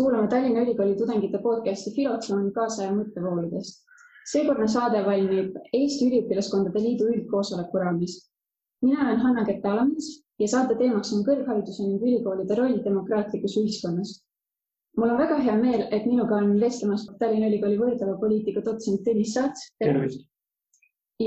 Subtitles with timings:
[0.00, 3.82] kuulama Tallinna Ülikooli tudengite podcasti Filotsoon kaasaja mõttevooludest.
[4.32, 8.14] seekordne saade valmib Eesti Üliõpilaskondade Liidu üldkoosoleku raames.
[8.82, 10.08] mina olen Hanna Kett-Alamets
[10.40, 14.14] ja saate teemaks on kõrghariduse ning ülikoolide roll demokraatlikus ühiskonnas.
[14.96, 19.36] mul on väga hea meel, et minuga on vestlemas Tallinna Ülikooli võrdleva poliitika dotsent Tõnis
[19.36, 19.68] Saats.
[19.84, 20.26] tervist!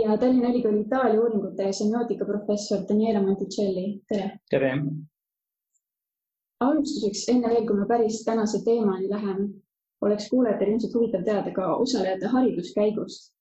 [0.02, 4.38] ja Tallinna Ülikooli Itaalia uuringute ja semiootika professor Daniela Monticelli, tere!
[4.50, 4.78] tere!
[6.70, 9.48] Alustuseks, enne veel, kui me päris tänase teemani läheme,
[10.02, 13.32] oleks kuulajatel ilmselt huvitav teada ka osalejate hariduskäigust.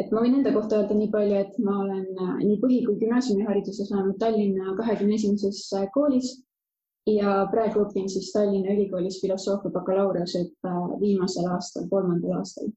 [0.00, 2.96] et ma võin enda kohta öelda nii palju, et ma olen äh, nii põhi kui
[3.02, 6.30] gümnaasiumihariduse saanud Tallinna kahekümne esimeses äh, koolis
[7.06, 12.72] ja praegu õpin siis Tallinna Ülikoolis filosoofia bakalaureusõppe äh, viimasel aastal, kolmandal aastal.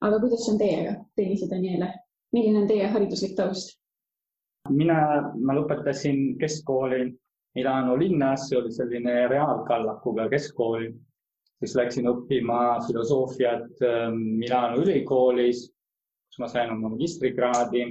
[0.00, 1.92] aga kuidas on teiega, Tõnis ja Daniele,
[2.32, 3.78] milline on teie hariduslik taust?
[4.68, 4.98] mina,
[5.40, 7.12] ma lõpetasin keskkooli
[7.58, 10.86] Milano linnas, see oli selline reaalkallakuga keskkool,
[11.58, 15.64] siis läksin õppima filosoofiat ähm, Milano ülikoolis,
[16.28, 17.82] kus ma sain oma magistrikraadi,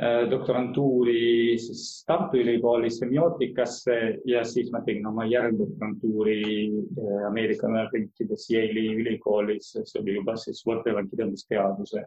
[0.00, 6.40] äh, doktorantuuri siis Tartu Ülikoolis semiootikasse ja siis ma tegin oma järgdoktorantuuri
[6.72, 12.06] äh, Ameerika Ühendriikides Yale'i ülikoolis, see oli juba siis võrdleva kirjandusteaduse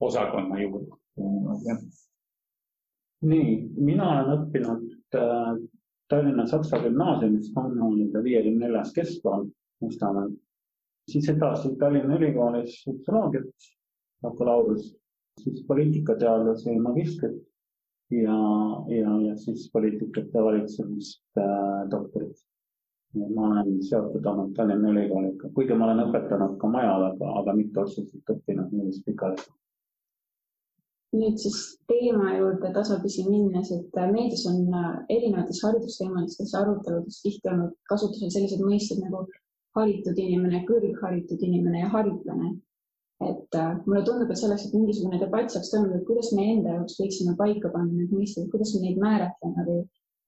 [0.00, 0.94] osakonna juurde.
[3.28, 5.58] nii, mina olen õppinud äh,
[6.08, 9.48] Tallinna Saksa Gümnaasiumis Hannooniga viiekümne neljas keskkool
[9.80, 10.30] Mustamäel.
[11.08, 13.68] siis edasi Tallinna Ülikoolis sotsioloogiat,
[14.22, 14.96] bakalaureus,
[15.40, 17.38] siis poliitikateadlase magistrit
[18.10, 18.38] ja,
[18.88, 22.36] ja, ja siis poliitikat ja valitsemist äh, doktorit.
[23.34, 27.80] ma olen seotud olnud Tallinna Ülikooliga, kuigi ma olen õpetanud ka mujal, aga, aga mitte
[27.80, 29.48] otseselt õppinud niiviisi pikalt
[31.16, 37.48] nüüd siis teema juurde tasapisi minnes, et äh, meedias on äh, erinevates haridusteemalistes aruteludes tihti
[37.48, 39.22] olnud kasutusel sellised mõisted nagu
[39.78, 42.56] haritud inimene, kõrgharitud inimene ja haritlane.
[43.18, 46.76] et äh, mulle tundub, et selleks, et mingisugune debatt saaks toimuda, et kuidas me enda
[46.76, 49.80] jaoks võiksime paika panna need mõisted, kuidas me neid määratleme või,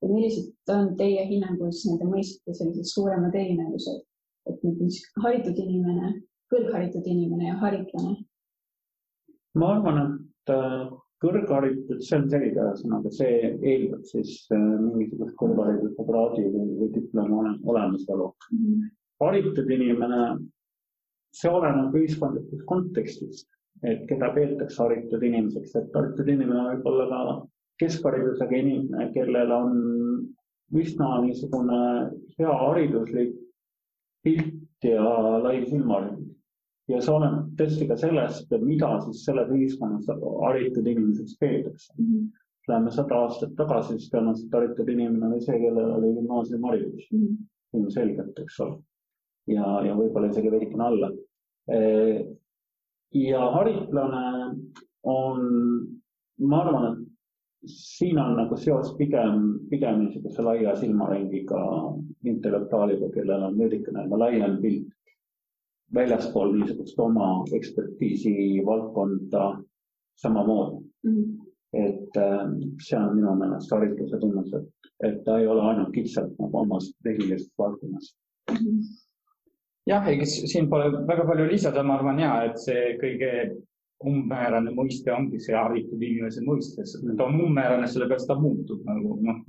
[0.03, 4.01] või millised on teie hinnangul siis nende mõistete sellised suuremad erinevused,
[4.51, 6.17] et nüüd haritud inimene,
[6.51, 8.17] kõrgharitud inimene ja haritlane?
[9.61, 10.30] ma arvan, et
[11.21, 17.41] Kõrgharitud, see on selge ühesõnaga, see eeldab siis äh, mingisugust kõrghariduse kraadi või, või diplomi
[17.69, 18.63] olemasolu mm.
[18.63, 18.87] -hmm.
[19.21, 20.21] haritud inimene,
[21.37, 23.51] see oleneb ühiskondlikust kontekstist,
[23.85, 27.37] et keda peetakse haritud inimeseks, et haritud inimene võib olla ka
[27.85, 29.77] keskharidusega inimene, kellel on
[30.81, 31.83] üsna niisugune
[32.39, 33.37] hea hariduslik
[34.25, 35.05] pilt ja
[35.45, 36.30] lai silmaring
[36.91, 42.07] ja see oleneb tõesti ka sellest, mida siis selles ühiskonnas haritud inimeseks peetakse mm.
[42.07, 42.29] -hmm.
[42.69, 47.79] Läheme sada aastat tagasi, siis tõenäoliselt haritud inimene oli see, kellel oli gümnaasiumiharidus mm -hmm.
[47.79, 48.77] ilmselgelt, eks ole.
[49.47, 51.09] ja, ja võib-olla isegi veidikene alla.
[51.73, 51.81] E,
[53.15, 54.61] ja haritlane
[55.03, 55.41] on,
[56.39, 61.65] ma arvan, et siin on nagu seos pigem, pigem niisuguse laia silmaringiga
[62.25, 64.95] intellektuaaliga, kellel on veidikene laiem pilt
[65.95, 68.33] väljaspool niisugust oma ekspertiisi
[68.67, 69.63] valdkonda
[70.23, 71.15] samamoodi mm.
[71.15, 71.47] -hmm.
[71.73, 72.47] et äh,
[72.89, 74.69] see on minu meelest haritluse tunnus, et,
[75.09, 78.17] et ta ei ole ainult kitsalt nagu omas tehnilisest valdkonnast
[78.51, 78.57] mm.
[78.57, 78.85] -hmm.
[79.87, 83.33] jah, ega siin pole väga palju lisada, ma arvan ja, et see kõige
[84.05, 86.85] umbmäärane mõiste ongi see haritud inimese mõiste,
[87.17, 89.43] ta on umbmäärane, sellepärast ta muutub nagu noh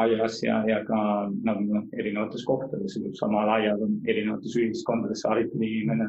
[0.00, 0.98] aias ja, ja ka
[1.46, 6.08] nagu noh, erinevates kohtades, samal aial on erinevates ühiskondades haritud inimene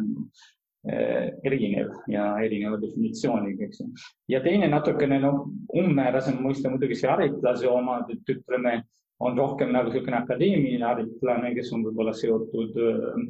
[0.90, 3.90] eh, erinev ja erineva definitsiooniga, eks ju.
[4.34, 8.82] ja teine natukene noh, umbmäärasem mõiste muidugi see haritlase omad, et ütleme,
[9.24, 13.22] on rohkem nagu niisugune akadeemiline haritlane, kes on võib-olla seotud äh,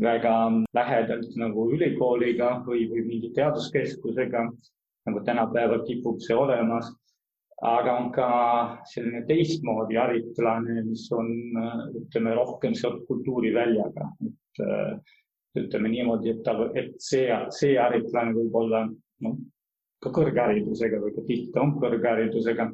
[0.00, 0.34] väga
[0.74, 4.46] lähedalt nagu ülikooliga või, või mingi teaduskeskusega,
[5.08, 6.90] nagu tänapäeval kipub see olemas
[7.66, 8.28] aga on ka
[8.88, 11.28] selline teistmoodi haritlane, mis on,
[12.02, 17.26] ütleme, rohkem seotud kultuuriväljaga, et ütleme niimoodi, et ta, et see,
[17.56, 19.36] see haritlane võib olla noh,
[20.00, 22.70] ka kõrgharidusega või ka tihti ta on kõrgharidusega,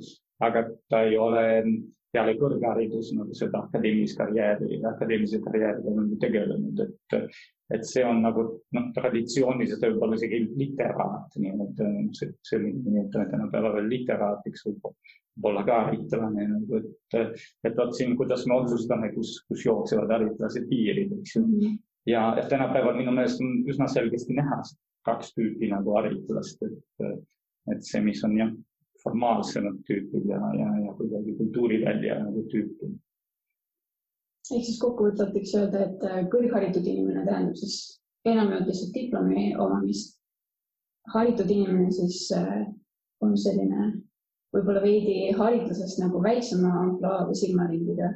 [0.47, 1.47] aga ta ei ole
[2.15, 7.17] peale kõrgharidus nagu seda akadeemilist karjääri, akadeemilise karjääriga nagu tegelenud, et,
[7.75, 8.45] et see on nagu
[8.77, 11.81] noh, traditsiooniliselt võib-olla isegi literaat, nii et
[12.19, 14.91] see, selline nimetame tänapäeval veel literaatiks võib
[15.45, 20.69] olla ka haritlane nagu, et, et vot siin, kuidas me otsustame, kus, kus jooksevad haritlased
[20.71, 21.59] piirid, eks ju mm.
[21.59, 21.79] -hmm.
[22.13, 24.63] ja, ja tänapäeval minu meelest on üsna selgesti näha
[25.07, 27.19] kaks tüüpi nagu haritlast, et,
[27.73, 28.55] et see, mis on jah
[29.03, 32.91] formaalsemat tüüpi ja, ja, ja kuidagi kultuurivälja nagu tüüpi.
[34.55, 37.79] Ehk siis kokkuvõtvalt võiks öelda, et äh, kõrgharitud inimene tähendab siis
[38.27, 40.15] enamjaolt lihtsalt diplomi omamist.
[41.15, 42.67] haritud inimene siis äh,
[43.23, 43.93] on selline
[44.55, 48.11] võib-olla veidi haridusest nagu väiksema ampluaa või silmaringiga.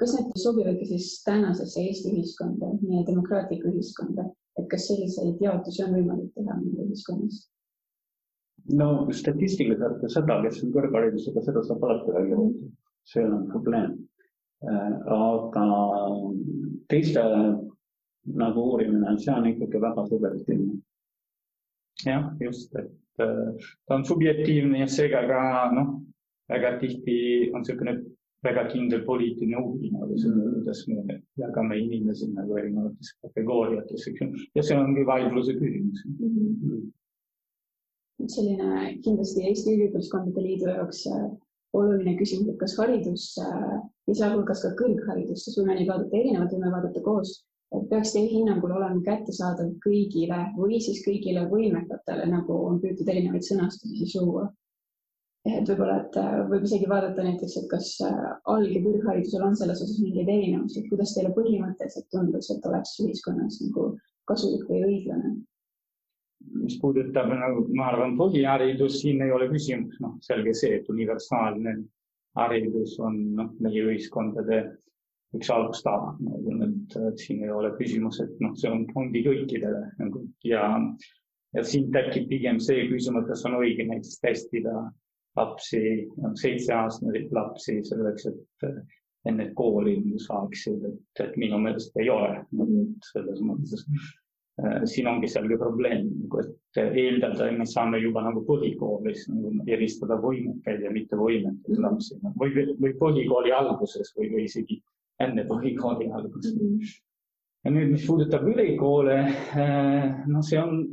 [0.00, 4.24] kas need sobivadki siis tänasesse Eesti ühiskonda, meie demokraatlikku ühiskonda,
[4.58, 7.42] et kas selliseid jaotusi on võimalik teha meie ühiskonnas?
[8.80, 12.72] no statistiliselt seda, kes on kõrgharidusega, seda saab alati välja võtta,
[13.12, 13.94] see on probleem
[14.62, 15.66] aga
[16.88, 17.22] teiste
[18.38, 20.78] nagu uurimine, see on ikkagi väga subjektiivne.
[22.06, 23.52] jah, just, et äh,
[23.86, 25.42] ta on subjektiivne ja seega ka
[25.74, 26.00] noh,
[26.50, 27.98] väga tihti on niisugune
[28.42, 34.48] väga kindel poliitiline huvi nagu seda, kuidas me jagame inimesi nagu erinevatesse kategooriatesse, eks ju,
[34.58, 36.48] ja see ongi vaidluse küsimus mm.
[36.62, 36.82] -hmm.
[38.34, 41.30] selline kindlasti Eesti Üliõpilaskondade Liidu jaoks äh,
[41.76, 43.78] oluline küsimus, et kas haridus äh,
[44.08, 47.36] ja sealhulgas ka kõrgharidus, kas võime neid vaadata erinevalt, võime vaadata koos,
[47.72, 53.46] et peaks teie hinnangul olema kättesaadav kõigile või siis kõigile võimekatele, nagu on püütud erinevaid
[53.46, 54.50] sõnastusi siis luua.
[55.48, 58.18] et võib-olla, et äh, võib isegi vaadata näiteks, et kas äh,
[58.52, 63.58] alg- ja kõrgharidusel on selles osas mingeid erinevusi, kuidas teile põhimõtteliselt tundus, et oleks ühiskonnas
[63.64, 63.88] nagu
[64.30, 65.32] kasulik või õiglane
[66.62, 71.76] mis puudutab nagu, ma arvan, põhiharidus, siin ei ole küsimus, noh, selge see, et universaalne
[72.38, 74.62] haridus on noh, meie ühiskondade
[75.36, 79.84] üks alustala nagu, et, et siin ei ole küsimus, et noh, see on, ongi kõikidele
[80.00, 80.64] nagu ja,
[81.56, 84.74] ja siin tekib pigem see küsimus, kas on õige näiteks testida
[85.38, 85.82] lapsi,
[86.40, 88.68] seitseaastaseid lapsi selleks, et
[89.28, 93.86] enne kooli saaksid, et, et minu meelest ei ole nagu, selles mõttes
[94.84, 100.18] siin ongi selge probleem, nagu et eeldada, et me saame juba nagu põhikoolis nagu eristada
[100.20, 104.76] võimekaid ja mittevõimekaid lapsi või, või põhikooli alguses või, või isegi
[105.24, 106.68] enne põhikooli algust mm.
[106.68, 106.92] -hmm.
[107.64, 109.18] ja nüüd, mis puudutab ülikoole,
[109.56, 110.84] äh, no see on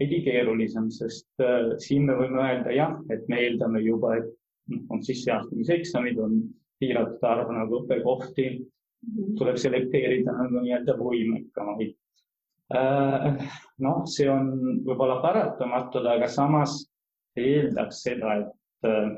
[0.00, 1.44] veidi keerulisem, sest
[1.82, 4.32] siin me võime öelda jah, et me eeldame juba, et
[4.72, 6.40] noh, on sisseastumiseksamid, on
[6.82, 9.36] piiratud arv nagu õppekohti, mhm.
[9.38, 11.94] tuleb selekteerida nagu nii-öelda võimekamaid
[12.74, 14.50] noh, see on
[14.86, 16.80] võib-olla paratamatu, aga samas
[17.38, 19.12] eeldaks seda, et, äh,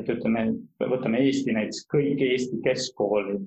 [0.00, 0.46] et ütleme,
[0.80, 3.44] võtame Eesti näiteks, kõik Eesti keskkoolid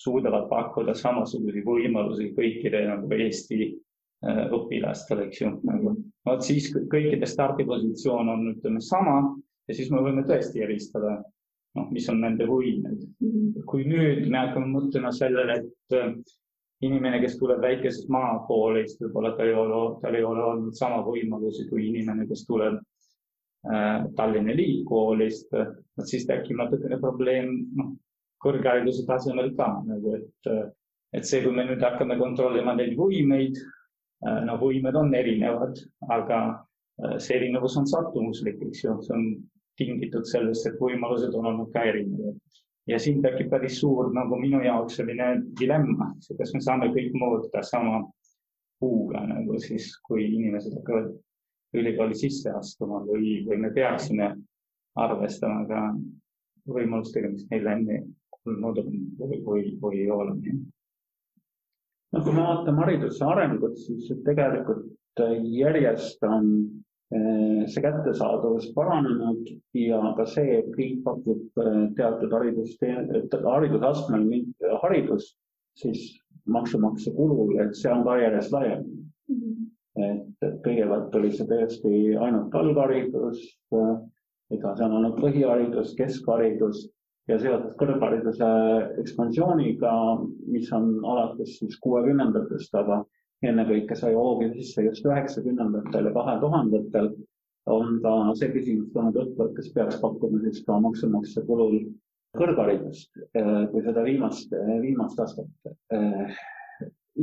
[0.00, 5.96] suudavad pakkuda samasuguseid võimalusi kõikide nagu Eesti äh, õpilastele, eks ju, nagu
[6.26, 9.20] vot siis kõikide stardipositsioon on, ütleme, sama
[9.68, 11.18] ja siis me võime tõesti eristada,
[11.76, 12.46] noh, mis on nende.
[12.48, 13.64] Mhm.
[13.68, 16.32] kui nüüd me hakkame mõtlema sellele, et
[16.86, 21.66] inimene, kes tuleb väikesest maakoolist, võib-olla tal ei ole, tal ei ole olnud sama võimalusi
[21.68, 27.92] kui inimene, kes tuleb äh, Tallinna Liitkoolist, et siis tekib natukene probleem noh,
[28.40, 30.50] kõrghariduse tasemel ka nagu, et,
[31.16, 35.76] et see, kui me nüüd hakkame kontrollima neid võimeid äh,, no võimed on erinevad,
[36.08, 39.28] aga äh, see erinevus on sattumuslik, eks ju, see on
[39.80, 42.40] tingitud sellest, et võimalused on olnud ka erinevad
[42.88, 47.62] ja siin tekib päris suur nagu minu jaoks selline dilemma, kas me saame kõik mõõta
[47.66, 48.04] sama
[48.80, 51.12] puuga nagu siis, kui inimesed hakkavad
[51.76, 54.32] ülikooli sisse astuma või, või me peaksime
[54.98, 55.82] arvestama ka
[56.70, 58.02] võimalustega, mis neil enne
[58.46, 60.36] olnud on või, või, või ei ole.
[62.12, 64.88] no kui me vaatame hariduse arengut, siis tegelikult
[65.52, 66.46] järjest on
[67.10, 72.76] see kättesaadavus paranenud ja ka see, et riik pakub äh, teatud haridus,
[73.32, 74.28] haridusastmel
[74.84, 75.34] haridust,
[75.80, 76.04] siis
[76.46, 79.40] maksumaksja kulul, et see on ka järjest laiem mm.
[79.40, 79.66] -hmm.
[80.06, 83.42] et, kõigepealt oli see tõesti ainult algharidus,
[83.74, 83.92] äh,
[84.54, 86.86] edasi on olnud põhiharidus, keskharidus
[87.28, 88.50] ja seoses kõrghariduse
[89.02, 89.92] ekspansiooniga,
[90.46, 93.04] mis on alates siis kuuekümnendatest, aga
[93.46, 97.10] ennekõike sai hoogi sisse just üheksakümnendatel ja kahe tuhandetel,
[97.70, 101.78] on ka see küsimus tulnud õhku, et kas peaks pakkuma siis ka maksumaksja kulul
[102.36, 103.10] kõrgharidust
[103.72, 105.72] kui seda viimast, viimast astet.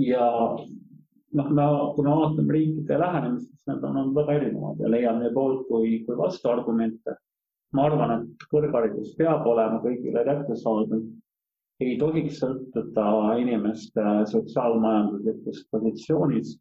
[0.07, 0.25] ja
[1.37, 5.21] noh, me, kui me vaatame riikide lähenemist, siis need on olnud väga erinevad ja leian
[5.21, 7.17] nii poolt kui, kui vastuargumente.
[7.75, 11.01] ma arvan, et kõrgharidus peab olema kõigile kättesaadav
[11.83, 16.59] ei tohiks sõltuda inimeste sotsiaalmajanduslikust positsioonist.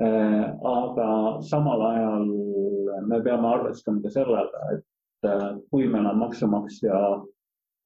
[0.00, 1.08] Äh, aga
[1.44, 2.28] samal ajal
[3.10, 7.00] me peame arvestama ka sellega, et äh, kui meil on maksumaksja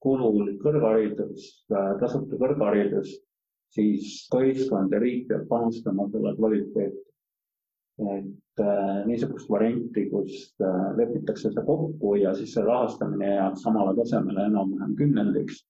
[0.05, 3.17] kulul kõrgharidus, äh, tasuta kõrgharidus,
[3.75, 7.03] siis ka ühiskond ja riik peab panustama selle kvaliteeti.
[7.97, 8.61] et
[9.09, 10.51] niisugust varianti, kus
[10.99, 15.63] lepitakse see kokku ja siis see rahastamine jääb samale tasemele enam-vähem kümnendiks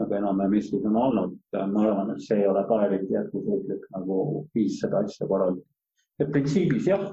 [0.00, 1.36] nagu enam-vähem Eestis on olnud.
[1.52, 4.18] ma arvan, et see ei ole ka eriti jätkusuutlik nagu
[4.54, 5.66] viis seda asja korraldada.
[6.20, 7.06] et printsiibis jah,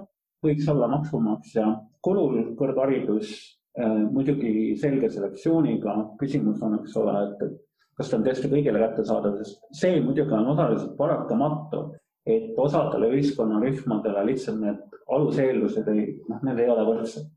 [0.45, 1.65] võiks olla maksumaksja
[2.01, 3.31] kulul kõrgharidus
[3.79, 5.95] äh,, muidugi selge selektsiooniga.
[6.19, 7.57] küsimus on, eks ole, et, et
[7.99, 11.89] kas ta on tõesti kõigile kättesaadav, sest see muidugi on osaliselt paratamatu,
[12.29, 17.27] et osadele ühiskonnarühmadele lihtsalt need aluseeldused ei, noh, need ei ole võrdsed.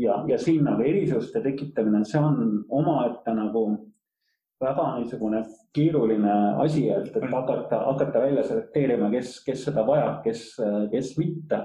[0.00, 3.64] ja, ja siin nagu erisuste tekitamine, see on omaette nagu
[4.60, 5.42] väga niisugune
[5.74, 10.50] keeruline asi, et, et hakata, hakata välja selekteerima, kes, kes seda vajab, kes,
[10.92, 11.62] kes mitte.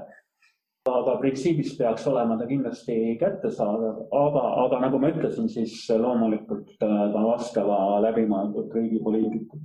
[0.85, 6.93] aga printsiibis peaks olema ta kindlasti kättesaadav, aga, aga nagu ma ütlesin, siis loomulikult äh,
[7.15, 9.57] ka vastava läbimõeldud riigi poliitika.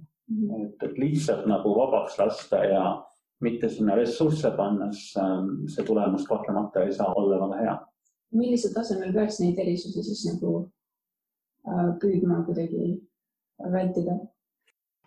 [0.62, 2.84] et, et lihtsalt nagu vabaks lasta ja
[3.44, 7.76] mitte sinna ressursse pannes ähm, see tulemus kahtlemata ei saa olla väga hea.
[8.32, 10.54] millisel tasemel peaks neid erisusi siis nagu
[11.68, 12.94] äh, püüdma kuidagi
[13.72, 14.18] vältida?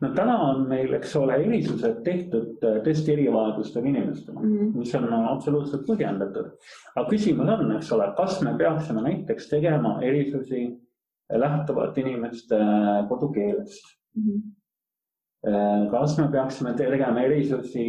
[0.03, 4.71] no täna on meil, eks ole, erisused tehtud äh, tõesti erivajadustega inimestele mm, -hmm.
[4.81, 6.49] mis on absoluutselt põhjendatud.
[6.95, 10.65] aga küsimus on, eks ole, kas me peaksime näiteks tegema erisusi
[11.45, 14.27] lähtuvalt inimeste äh, kodukeelest mm.
[14.27, 14.51] -hmm
[15.91, 17.81] kas me peaksime tegema erisusi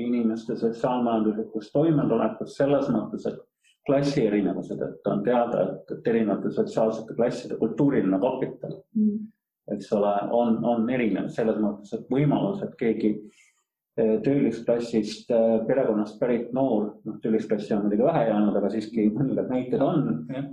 [0.00, 3.42] inimeste sotsiaalmajanduslikust toimetulekust selles mõttes, et
[3.86, 9.26] klassi erinevused, et on teada, et, et erinevate sotsiaalsete klasside kultuuriline kapital mm
[9.74, 13.10] eks ole, on, on erinev selles mõttes, et võimalus, et keegi
[13.98, 19.50] eh, töölisklassist eh, perekonnast pärit noor, noh, töölisklassi on muidugi vähe jäänud, aga siiski mõningad
[19.50, 20.04] näited on,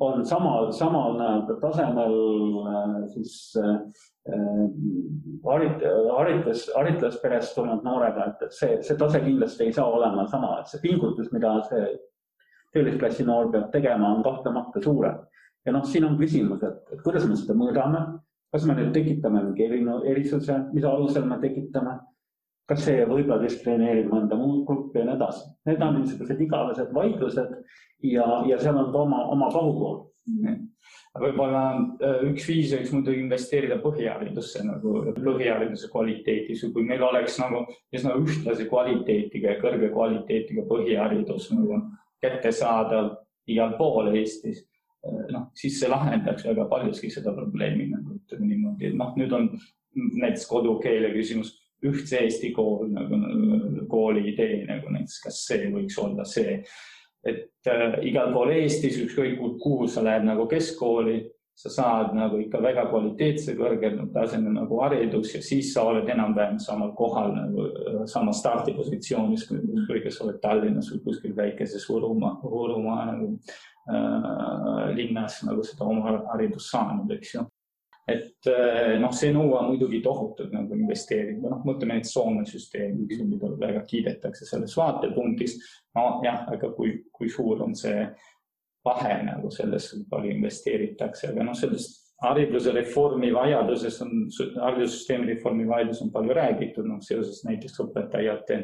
[0.01, 2.17] on samal, samal nii-öelda tasemel
[2.63, 3.36] eh, siis
[5.43, 5.86] harit-,
[6.17, 10.74] haritlus, haritlasperest tulnud noorega, et, et see, see tase kindlasti ei saa olema sama, et
[10.74, 11.86] see pingutus, mida see
[12.74, 15.22] töölisklassi noor peab tegema, on kahtlemata suurem.
[15.65, 18.00] ja noh, siin on küsimus, et, et kuidas me seda mõõdame
[18.53, 19.65] kas me nüüd tekitame mingi
[20.12, 21.95] erisuse, mis alusel me tekitame,
[22.69, 25.48] kas see võib-olla diskrimineerib mõnda muud gruppi ja nii edasi.
[25.67, 27.55] Need on niisugused igavesed vaidlused
[28.05, 29.98] ja, ja seal on ka oma, oma pahupool
[30.29, 30.60] mm..
[31.24, 37.65] võib-olla äh, üks viis võiks muidugi investeerida põhiharidusse nagu põhihariduse kvaliteeti, kui meil oleks nagu
[37.95, 41.81] üsna ühtlase kvaliteetiga ja kõrge kvaliteetiga põhiharidus nagu
[42.24, 43.15] kättesaadav
[43.51, 44.62] igal pool Eestis
[45.03, 49.51] noh, siis see lahendaks väga paljuski seda probleemi nagu ütleme niimoodi, et noh, nüüd on
[49.93, 51.53] näiteks kodukeele küsimus,
[51.83, 53.19] ühtse Eesti kool nagu
[53.91, 56.61] kooli idee nagu näiteks, kas see võiks olla see,
[57.27, 61.19] et äh, igal pool Eestis, ükskõik kuhu sa lähed nagu keskkooli,
[61.53, 66.57] sa saad nagu ikka väga kvaliteetse kõrgel tasemel nagu haridus ja siis sa oled enam-vähem
[66.63, 72.39] samal kohal nagu äh, samas stardipositsioonis, kui kas sa oled Tallinnas või kuskil väikeses Võrumaa,
[72.41, 73.35] Võrumaa nagu
[73.83, 77.41] Äh, linnas nagu seda oma haridust saanud, eks ju.
[78.07, 83.51] Et äh, noh, see nõuab muidugi tohutult nagu investeeringu, noh, mõtleme näiteks Soome süsteemi, mida
[83.62, 85.57] väga kiidetakse selles vaatepunktis.
[85.95, 88.07] nojah, aga kui, kui suur on see
[88.83, 94.27] vahe nagu selles, kui palju investeeritakse, aga noh, sellest hariduse reformi vajadusest on,
[94.62, 98.60] haridussüsteemi reformi vajadus on palju räägitud, noh seoses näiteks õpetajate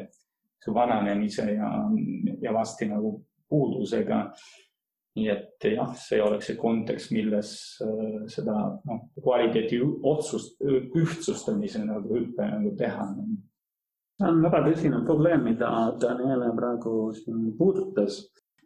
[0.74, 1.70] vananemise ja,
[2.42, 3.14] ja vasti nagu
[3.48, 4.26] puudusega
[5.20, 7.52] nii et jah, see oleks see kontekst, milles
[7.84, 8.56] äh, seda
[8.88, 13.08] noh, kvaliteedi otsust, ühtsustamise nagu hüppe nagu teha.
[14.20, 18.22] see on väga tõsine probleem, mida Daniele praegu siin puudutas.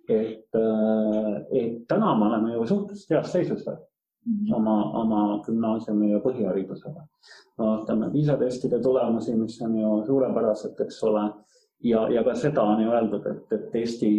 [0.09, 3.79] et, äh, et täna me oleme ju suhteliselt heas seisus veel
[4.25, 4.55] -hmm.
[4.57, 7.07] oma, oma gümnaasiumi ja põhiharidusega.
[7.59, 11.25] vaatame PISA testide tulemusi, mis on ju suurepärased, eks ole
[11.85, 14.11] ja, ja ka seda on ju öeldud, et, et Eesti,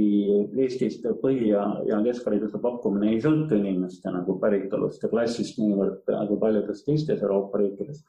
[0.66, 6.38] Eestis põhi- ja, ja keskhariduse pakkumine ei sõltu inimeste nagu päritolust ja klassist niivõrd nagu
[6.42, 8.04] paljudes teistes Euroopa riikides.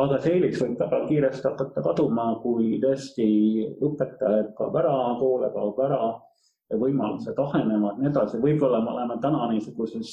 [0.00, 3.28] aga see eelis võib väga kiiresti hakata kaduma, kui tõesti
[3.82, 6.00] õpetajaid kaob ära, koole kaob ära,
[6.70, 10.12] võimalused ahenevad, nii edasi, võib-olla me oleme täna niisuguses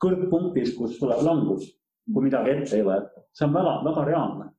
[0.00, 1.64] kõrgpunktis, kus tuleb langus,
[2.12, 4.50] kui midagi ette ei võeta, see on väga, väga reaalne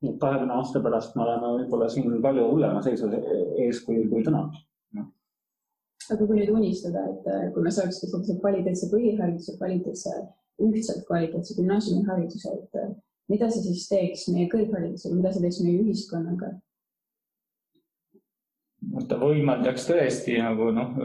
[0.00, 3.10] nii et kahekümne aasta pärast me oleme võib-olla siin palju hullema seisu
[3.60, 4.46] ees kui, kui täna.
[6.10, 10.14] aga kui nüüd unistada, et äh, kui me saaks sellise kvaliteetse põhihariduse, kvaliteetse,
[10.66, 12.88] ühtselt kvaliteetse gümnaasiumihariduse, et äh,
[13.30, 16.56] mida see siis teeks meie kõrgharidusega, mida see teeks meie ühiskonnaga?
[19.08, 20.96] ta võimaldaks tõesti nagu noh,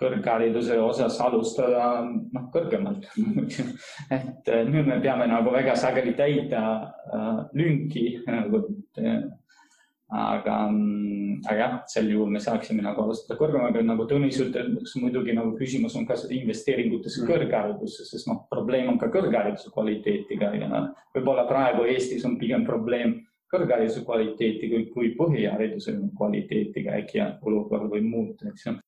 [0.00, 3.08] kõrghariduse osas alustada noh, kõrgemalt
[4.16, 6.62] et äh, nüüd me peame nagu väga sageli täita
[7.12, 8.64] äh, lünki nagu
[10.08, 10.56] aga,
[11.44, 15.96] aga jah, sel juhul me saaksime nagu alustada kõrgemaga, nagu Tõnis ütles, muidugi nagu küsimus
[16.00, 17.28] on ka investeeringutes mm.
[17.28, 22.64] kõrgharidusse, sest noh, probleem on ka kõrghariduse kvaliteetiga ja noh, võib-olla praegu Eestis on pigem
[22.68, 23.18] probleem
[23.52, 28.78] kõrghariduse kvaliteetiga kui põhihariduse kvaliteetiga, äkki olukord võib muuta, eks ju.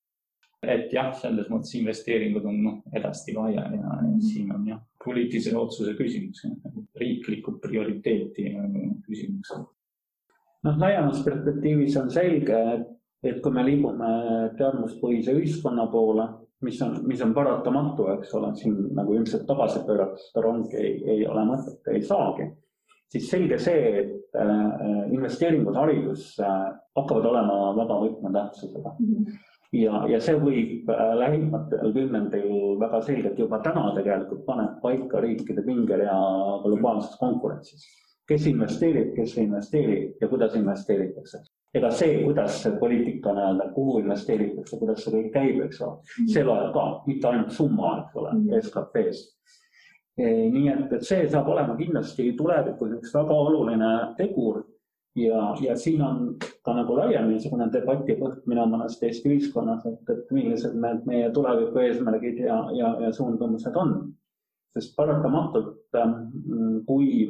[0.62, 4.20] Et jah, selles mõttes investeeringud on noh, hädasti vaja ja, ja mm.
[4.20, 6.44] siin on jah, poliitilise otsuse küsimus,
[7.00, 8.50] riikliku prioriteeti
[9.06, 12.86] küsimus noh, laiemas perspektiivis on selge, et,
[13.24, 14.12] et kui me liigume
[14.58, 16.28] teadmuspõhise ühiskonna poole,
[16.66, 20.96] mis on, mis on paratamatu, eks ole, siin nagu ilmselt tagasi pöörata seda rongi ei,
[21.16, 22.50] ei ole mõtet, ei saagi,
[23.10, 26.66] siis selge see, et äh, investeeringud haridusse äh,
[27.00, 29.14] hakkavad olema väga võtmetähtsusega mm.
[29.14, 35.22] -hmm ja, ja see võib äh, lähimatel kümnendil väga selgelt juba täna tegelikult paneb paika
[35.22, 36.20] riikide pingerea
[36.64, 37.88] globaalses konkurentsis
[38.30, 41.42] kes investeerib, kes ei investeeri ja kuidas investeeritakse.
[41.74, 46.42] ega see, kuidas see poliitika nii-öelda, kuhu investeeritakse, kuidas see kõik käib, eks ole, see
[46.46, 48.64] loeb ka, mitte ainult summa, eks ole mm, -hmm.
[48.66, 49.36] SKP-st.
[50.54, 54.64] Nii et, et see saab olema kindlasti tulevikus üks väga oluline tegur
[55.16, 60.02] ja, ja siin on ka nagu laiem niisugune debati põht minu meelest Eesti ühiskonnas, et,
[60.12, 63.94] et millised need meie tuleviku eesmärgid ja, ja, ja suundumused on.
[64.70, 65.96] sest paratamatult,
[66.86, 67.26] kui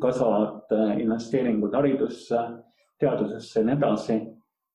[0.00, 2.40] kasvavad äh, investeeringud haridusse,
[3.00, 4.16] teadusesse ja nii edasi,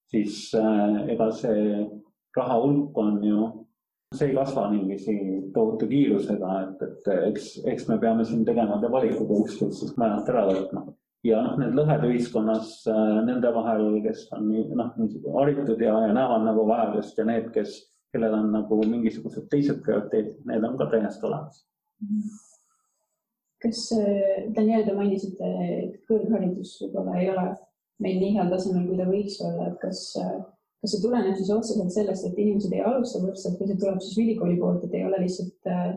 [0.09, 1.83] siis äh, ega see
[2.37, 3.49] raha hulk on ju,
[4.15, 5.15] see ei kasva niiviisi
[5.53, 10.29] tohutu kiirusega, et, et eks, eks me peame siin tegema valikud ja ükskord siis majalt
[10.33, 10.87] ära võtma.
[11.27, 14.91] Ja noh, need lõhed ühiskonnas äh, nende vahel, kes on noh,
[15.37, 17.79] haritud ja, ja näevad nagu vajadust ja need, kes,
[18.13, 21.63] kellel on nagu mingisugused teised prioriteedid, need on ka täiesti olemas.
[23.59, 23.89] Kas
[24.55, 27.49] Daniel, te mainisite, et kõrgharidus võib-olla ei ole
[28.03, 30.03] meil nii heal tasemel, kui ta võiks olla, et kas,
[30.79, 34.21] kas see tuleneb siis otseselt sellest, et inimesed ei alusta võrdselt või see tuleb siis
[34.23, 35.91] ülikooli poolt, et ei ole lihtsalt äh,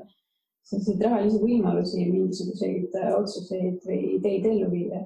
[0.69, 5.03] selliseid rahalisi võimalusi mingisuguseid äh, otsuseid või ideid ellu viia?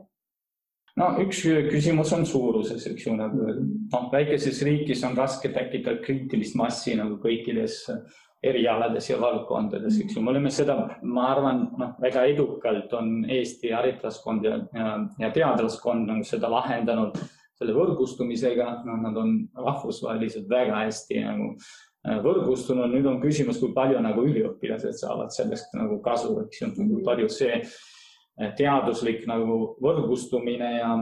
[0.97, 6.57] no üks küsimus on suuruses, eks ju, nagu noh, väikeses riigis on raske tekitada kriitilist
[6.59, 11.97] massi nagu kõikides äh, erialades ja valdkondades, eks ju, me oleme seda, ma arvan, noh,
[12.03, 14.93] väga edukalt on Eesti haritlaskond ja, ja,
[15.25, 17.17] ja teadlaskond nagu seda lahendanud
[17.57, 21.71] selle võrgustumisega, noh, nad on rahvusvaheliselt väga hästi nagu äh,
[22.07, 27.03] võrgustunud, nüüd on küsimus, kui palju nagu üliõpilased saavad sellest nagu kasu, eks ju, kui
[27.07, 30.93] palju see äh, teaduslik nagu võrgustumine ja,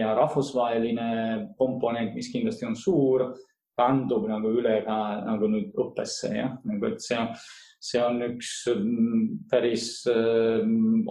[0.00, 1.08] ja rahvusvaheline
[1.60, 3.28] komponent, mis kindlasti on suur
[3.78, 7.30] kandub nagu üle ka nagu nüüd õppesse jah, nagu et see on,
[7.78, 10.64] see on üks mm, päris äh,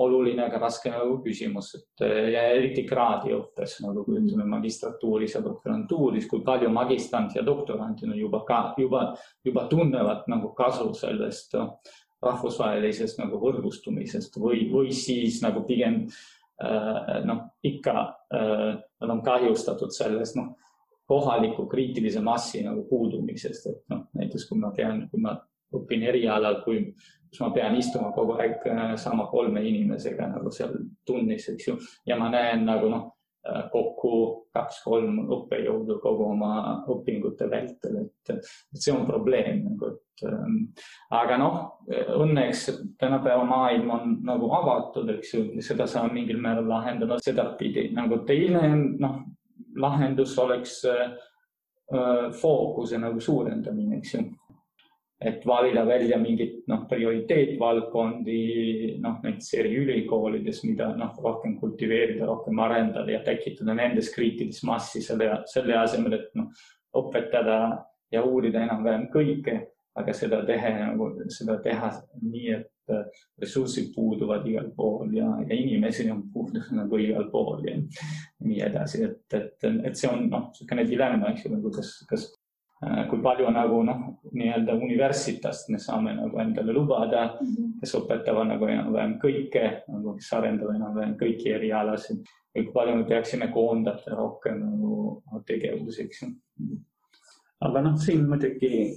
[0.03, 4.55] oluline, aga raske nagu küsimus, et äh, ja eriti kraadiõppes nagu kui ütleme mm.
[4.57, 9.05] magistratuuris ja doktorantuuris, kui palju magistrant ja doktorandid on juba ka juba,
[9.47, 11.55] juba tunnevad nagu kasu sellest
[12.23, 17.97] rahvusvahelisest nagu võrgustumisest või, või siis nagu pigem äh, noh, ikka
[18.33, 20.55] äh, nad on kahjustatud sellest, noh
[21.07, 25.37] kohaliku kriitilise massi nagu puudumisest, et noh, näiteks kui ma pean, kui ma
[25.75, 26.85] õpin erialal, kui,
[27.27, 30.75] kus ma pean istuma kogu aeg äh, sama kolme inimesega nagu seal
[31.07, 31.77] tunnis, eks ju,
[32.07, 33.05] ja ma näen nagu noh,
[33.47, 34.11] äh, kokku
[34.55, 36.51] kaks-kolm õppejõudu kogu oma
[36.87, 40.59] õpingute vältel, et, see on probleem nagu, et ähm,
[41.13, 41.57] aga noh,
[42.17, 42.67] õnneks
[42.99, 48.71] tänapäeva maailm on nagu avatud, eks ju, seda saab mingil määral lahendada sedapidi nagu teine
[48.97, 49.25] noh
[49.77, 51.11] lahendus oleks äh,
[51.93, 54.25] äh, fookuse nagu suurendamine, eks ju.
[55.21, 58.41] Et valida välja mingid noh, prioriteetvaldkondi,
[59.01, 65.31] noh näiteks eriülikoolides, mida noh, rohkem kultiveerida, rohkem arendada ja tekitada nendes kriitilist massi selle,
[65.49, 66.51] selle asemel, et noh,
[66.97, 67.57] õpetada
[68.13, 69.59] ja uurida enam-vähem kõike,
[69.97, 73.03] aga seda teha nagu, seda teha nii, et Äh,
[73.41, 77.73] ressursid puuduvad igal pool ja, ja inimesi on puudu nagu igal pool ja
[78.47, 82.23] nii edasi, et, et, et see on noh, niisugune dilemma, eks ju, nagu kas, kas
[82.79, 84.01] kui palju nagu noh,
[84.37, 87.77] nii-öelda universitast me saame nagu endale lubada, mhm.
[87.81, 93.07] kes õpetavad nagu enam-vähem kõike, nagu kes arendavad enam-vähem kõiki erialasid või kui palju me
[93.09, 96.33] peaksime koondada rohkem nagu tegevusi, eks ju.
[97.65, 98.91] aga noh, siin muidugi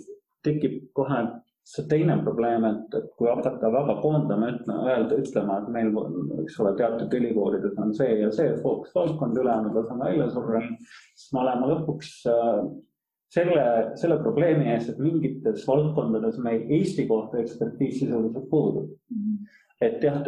[0.44, 1.24] tekib kohe
[1.70, 5.90] see teine probleem, et, et kui hakata väga koondama, ütlema, öelda, ütlema, et meil,
[6.42, 10.62] eks ole, teatud ülikoolides on see ja see fookusvaldkond, ülejäänud laseme välja surra,
[11.14, 12.64] siis me oleme lõpuks äh,
[13.30, 13.64] selle,
[14.00, 18.96] selle probleemi ees, et mingites valdkondades meil Eesti kohta ekspertiis sisuliselt puudub.
[19.80, 20.18] et jah,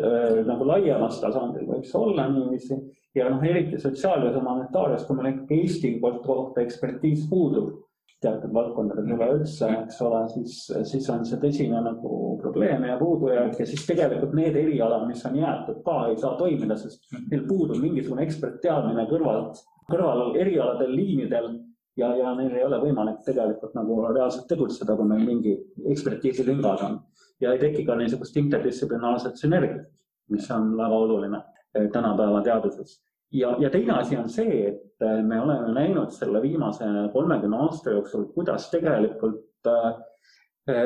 [0.49, 2.79] nagu laiemas tasandil võiks olla niiviisi
[3.15, 7.83] ja noh, eriti sotsiaal- ja humanitaarias, kui meil ikkagi Eesti kohta ekspertiis puudub
[8.23, 10.55] teatud valdkondades üleüldse, eks ole, siis,
[10.89, 15.37] siis on see tõsine nagu probleem ja puudujääk ja siis tegelikult need erialad, mis on
[15.41, 19.61] jäetud ka, ei saa toimida, sest neil puudub mingisugune ekspertteadmine kõrvalt,
[19.91, 21.51] kõrval erialadel liinidel
[21.97, 25.57] ja, ja neil ei ole võimalik tegelikult nagu reaalselt tegutseda, kui meil mingi
[25.93, 27.01] ekspertiisi lüngad on.
[27.41, 29.89] ja ei teki ka niisugust interdistsiplinaarset sünergiat,
[30.31, 31.43] mis on väga oluline
[31.75, 33.01] eh, tänapäeva teaduses
[33.33, 37.91] ja, ja teine asi on see, et äh, me oleme näinud selle viimase kolmekümne aasta
[37.91, 39.93] jooksul, kuidas tegelikult äh,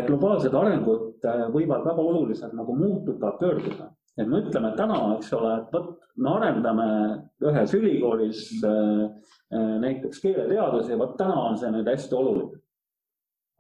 [0.07, 3.91] globaalsed arengud võivad väga oluliselt nagu muutuda, pöörduda.
[4.17, 6.87] Et me ütleme täna, eks ole, et vot me arendame
[7.45, 8.45] ühes ülikoolis
[9.53, 12.63] näiteks keeleteadusi, vot täna on see nüüd hästi oluline.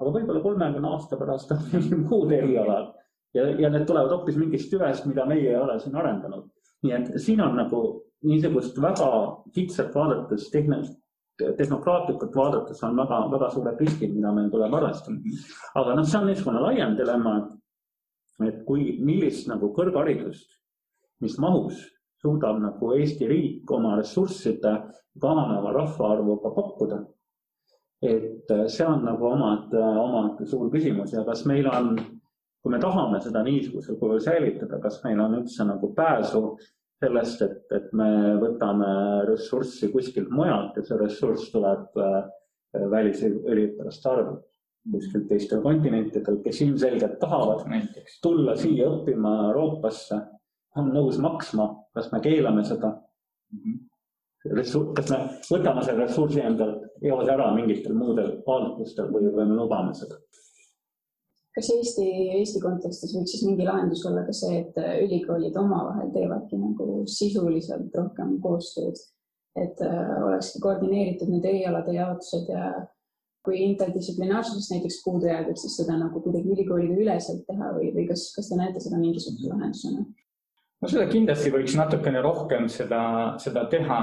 [0.00, 2.94] aga võib-olla kolmekümne aasta pärast on mingid muud erialad
[3.36, 6.48] ja, ja need tulevad hoopis mingist tüvest, mida meie ei ole siin arendanud.
[6.84, 7.82] nii et siin on nagu
[8.26, 9.10] niisugust väga
[9.54, 10.48] kitsalt vaadates,
[11.58, 15.36] tehnokraatlikult vaadates on väga, väga suured riskid, mida meil tuleb arvestada.
[15.74, 17.52] aga noh, see on niisugune laiem dilemma, et,
[18.44, 20.50] et kui, millist nagu kõrgharidust,
[21.24, 21.80] mis mahus
[22.20, 24.72] suudab nagu Eesti riik oma ressursside
[25.20, 27.04] kahaneva rahvaarvuga pakkuda.
[28.02, 31.94] et see on nagu omad, omad suur küsimus ja kas meil on,
[32.60, 36.42] kui me tahame seda niisugusel kujul säilitada, kas meil on üldse nagu pääsu
[37.00, 38.90] sellest, et, et me võtame
[39.30, 42.28] ressurssi kuskilt mujalt ja see ressurss tuleb äh,
[42.92, 44.44] välisüliõpilaste arvelt
[44.92, 50.20] kuskilt teistel kontinentidel, kes ilmselgelt tahavad näiteks tulla siia õppima Euroopasse,
[50.76, 53.60] on nõus maksma, kas me keelame seda mm?
[53.60, 53.84] -hmm.
[54.56, 55.18] Ressur-, kas me
[55.50, 60.20] võtame selle ressursi endalt eos ära mingitel muudel kaalutlustel või, või me lubame seda?
[61.56, 66.58] kas Eesti, Eesti kontekstis võiks siis mingi lahendus olla ka see, et ülikoolid omavahel teevadki
[66.60, 69.00] nagu sisuliselt rohkem koostööd,
[69.56, 72.68] et äh, olekski koordineeritud need erialade jaotused ja
[73.46, 78.06] kui interdistsiplinaarsusest näiteks puudu jääb, et siis seda nagu kuidagi ülikoolide üleselt teha või, või
[78.10, 80.06] kas, kas te näete seda mingisuguse lahendusena?
[80.82, 83.02] no seda kindlasti võiks natukene rohkem seda,
[83.42, 84.00] seda teha,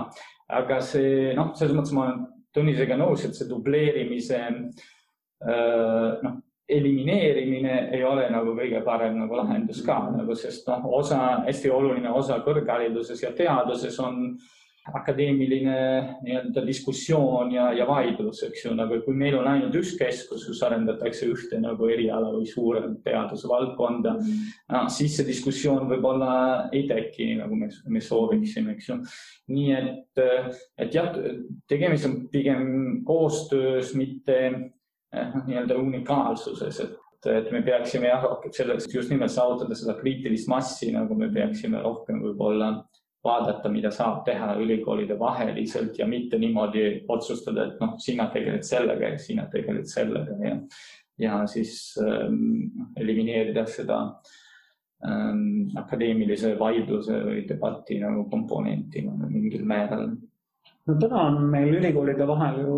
[0.62, 6.36] aga see noh, selles mõttes ma olen Tõnisega nõus, et see dubleerimise äh, noh
[6.70, 12.12] elimineerimine ei ole nagu kõige parem nagu lahendus ka nagu, sest noh, osa, hästi oluline
[12.12, 14.38] osa kõrghariduses ja teaduses on
[14.91, 15.76] akadeemiline
[16.26, 20.60] nii-öelda diskussioon ja, ja vaidlus, eks ju, nagu kui meil on ainult üks keskus, kus
[20.67, 24.52] arendatakse ühte nagu eriala või suuremat teadusvaldkonda mm, -hmm.
[24.76, 26.34] no, siis see diskussioon võib-olla
[26.76, 29.00] ei teki, nagu me, me sooviksime, eks ju.
[29.56, 30.24] nii et,
[30.78, 31.15] et jah,
[31.67, 34.39] tegemist on pigem koostöös, mitte
[35.13, 38.24] Eh, noh, nii-öelda unikaalsuses, et, et me peaksime jah,
[38.56, 42.72] selleks just nimelt saavutada seda kriitilist massi, nagu me peaksime rohkem võib-olla
[43.24, 49.14] vaadata, mida saab teha ülikoolide vaheliselt ja mitte niimoodi otsustada, et noh, sina tegeled sellega
[49.14, 50.58] ja sina tegeled sellega ja,
[51.22, 54.02] ja siis ähm, elimineerida seda
[55.08, 60.12] ähm, akadeemilise vaidluse või debati nagu komponenti mingil määral.
[60.88, 62.78] no täna on meil ülikoolide vahel ju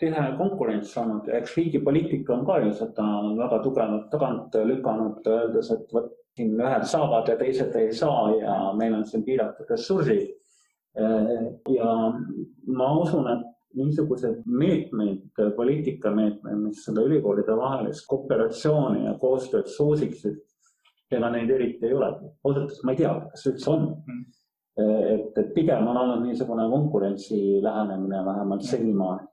[0.00, 3.06] tihe konkurents olnud ja eks riigi poliitika on ka ju seda
[3.38, 8.56] väga tugevalt tagant lükanud, öeldes, et vot siin ühed saavad ja teised ei saa ja
[8.76, 10.34] meil on siin piiratud ressursid.
[11.68, 11.92] ja
[12.66, 13.44] ma usun, et
[13.76, 20.38] niisugused meetmed, poliitikameetmed, mis seda ülikoolide vahelist kooperatsiooni ja koostööd soosiksid,
[21.12, 22.30] ega neid eriti ei olegi.
[22.44, 24.22] ausalt öeldes ma ei tea, kas üldse on mm.
[25.14, 29.28] et, et pigem on olnud niisugune konkurentsi lähenemine vähemalt senimaani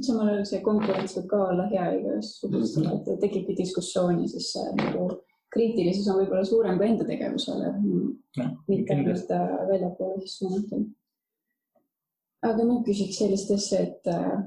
[0.00, 5.08] samal ajal see konkurents võib ka olla hea igasugustele, et tekibki diskussiooni, siis nagu
[5.52, 7.72] kriitilisus on võib-olla suurem kui enda tegevusele,
[8.70, 10.86] mitte ainult äh, väljapoole siis suunatud.
[12.42, 14.38] aga ma küsiks sellist asja, et äh,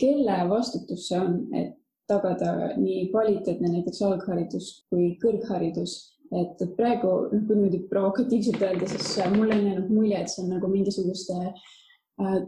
[0.00, 1.74] kelle vastutus see on, et
[2.06, 5.96] tagada nii kvaliteetne näiteks algharidus kui kõrgharidus,
[6.30, 10.44] et praegu, noh, kui niimoodi provokatiivselt öelda, siis äh, mulle on jäänud mulje, et see
[10.44, 11.85] on nagu mingisuguste äh, Äh,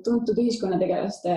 [0.04, 1.34] tuntud ühiskonnategelaste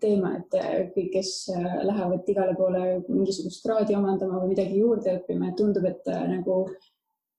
[0.00, 5.18] teema, et äh, kõik, kes äh, lähevad igale poole mingisugust kraadi omandama või midagi juurde
[5.18, 6.62] õppima, et tundub, et nagu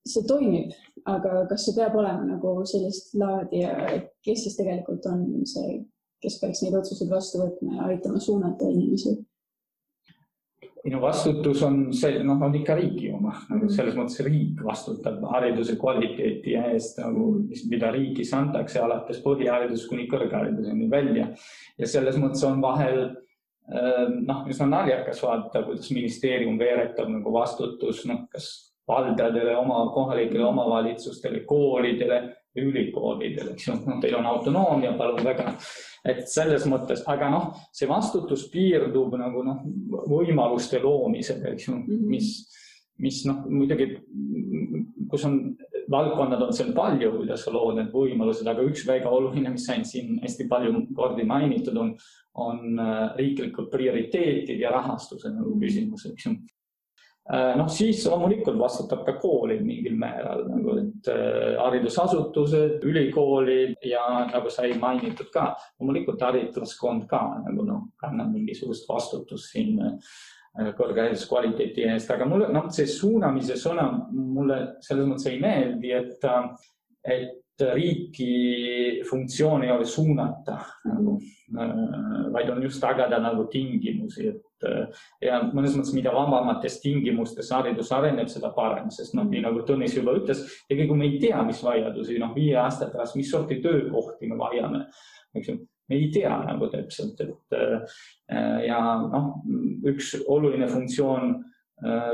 [0.05, 0.75] see toimib,
[1.09, 3.73] aga kas see peab olema nagu sellist laadi ja
[4.25, 5.79] kes siis tegelikult on see,
[6.23, 9.17] kes peaks neid otsuseid vastu võtma ja aitama suunata inimesi?
[10.85, 13.73] Minu vastutus on see, noh, on ikka riigi oma, nagu mm.
[13.75, 17.31] selles mõttes riik vastutab hariduse kvaliteeti eest nagu,
[17.71, 21.29] mida riigis antakse alates põhiharidusest kuni kõrghariduseni välja.
[21.77, 28.05] ja selles mõttes on vahel ähm, noh, üsna naljakas vaadata, kuidas ministeerium veeretab nagu vastutus,
[28.07, 28.49] noh, kas
[28.89, 32.23] valdadele, oma kohalikele omavalitsustele, koolidele,
[32.57, 35.53] ülikoolidele, eks ju, teil on autonoomia, palun väga.
[36.05, 39.59] et selles mõttes, aga noh, see vastutus piirdub nagu noh,
[40.07, 42.05] võimaluste loomisega, eks ju, Mhm.
[42.07, 42.29] mis,
[42.97, 43.97] mis noh, muidugi,
[45.09, 45.57] kus on,
[45.91, 49.83] valdkonnad on seal palju, kuidas sa lood need võimalused, aga üks väga oluline, mis sai
[49.83, 51.95] siin hästi palju kordi mainitud, on,
[52.35, 56.35] on äh, riiklikud prioriteetid ja rahastuse nagu küsimus, eks ju
[57.29, 64.49] noh, siis loomulikult vastutab ka koolid mingil määral nagu, et äh, haridusasutused, ülikoolid ja nagu
[64.53, 71.85] sai mainitud ka, loomulikult harituskond ka nagu noh, kannab mingisugust vastutust siin äh, kõrghariduse kvaliteedi
[71.91, 76.25] eest, aga mulle noh, see suunamise sõna mulle selles mõttes ei meeldi, et,
[77.05, 81.17] et riiki funktsioon ei ole suunata nagu,
[82.33, 84.48] vaid on just tagada nagu tingimusi, et
[85.23, 89.95] ja mõnes mõttes, mida vabamates tingimustes haridus areneb, seda parem, sest noh, nii nagu Tõnis
[89.97, 93.59] juba ütles, ega kui me ei tea, mis vajadusi noh, viie aasta pärast, mis sorti
[93.63, 94.85] töökohti me vajame,
[95.35, 97.59] eks ju, me ei tea nagu täpselt, et
[98.67, 99.31] ja noh,
[99.89, 101.37] üks oluline funktsioon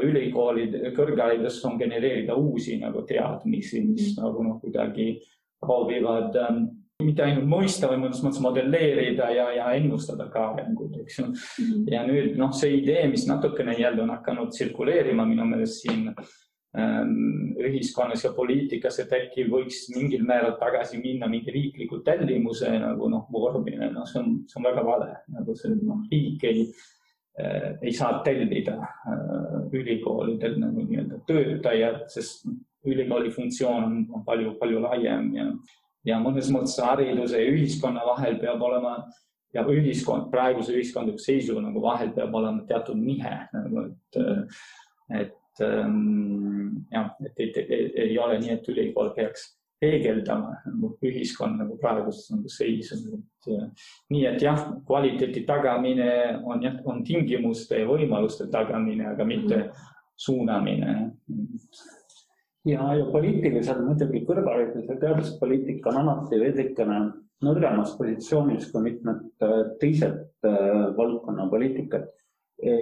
[0.05, 5.15] ülikoolid, kõrgharidus on genereerida uusi nagu teadmisi, mis nagu noh, kuidagi
[5.62, 6.65] proovivad ähm,
[7.03, 11.27] mitte ainult mõista, vaid mõnes mõttes modelleerida ja, ja ennustada ka arengut, eks ju.
[11.91, 17.51] ja nüüd noh, see idee, mis natukene jälle on hakanud tsirkuleerima minu meelest siin ähm,
[17.60, 23.27] ühiskonnas ja poliitikas, et äkki võiks mingil määral tagasi minna mingi riikliku tellimuse nagu noh,
[23.31, 27.91] vormile, noh, see on, see on väga vale, nagu see noh, riik ei äh, ei
[27.91, 32.47] saa tellida äh, ülikoolidel nagu nii-öelda töötajad, sest
[32.88, 35.49] ülikooli funktsioon on, on palju, palju laiem ja,
[36.06, 38.98] ja mõnes mõttes hariduse ja ühiskonna vahel peab olema
[39.56, 44.20] ja ühiskond, praeguse ühiskondliku seisu nagu vahel peab olema teatud nihe nagu, et,
[45.22, 51.60] et ähm, jah, et ei, ei, ei ole nii, et ülikool peaks peegeldama nagu ühiskond
[51.60, 52.98] nagu praegust nagu seisu.
[54.12, 56.12] nii et jah, kvaliteedi tagamine
[56.44, 59.62] on jah, on tingimuste ja võimaluste tagamine, aga mitte
[60.15, 60.96] suunamine
[62.65, 66.99] ja, ja poliitiliselt muidugi kõrgharidus ja teaduspoliitika on alati veidikene
[67.45, 72.10] nõrgemas positsioonis kui mitmed äh, teised äh, valdkonna poliitikad.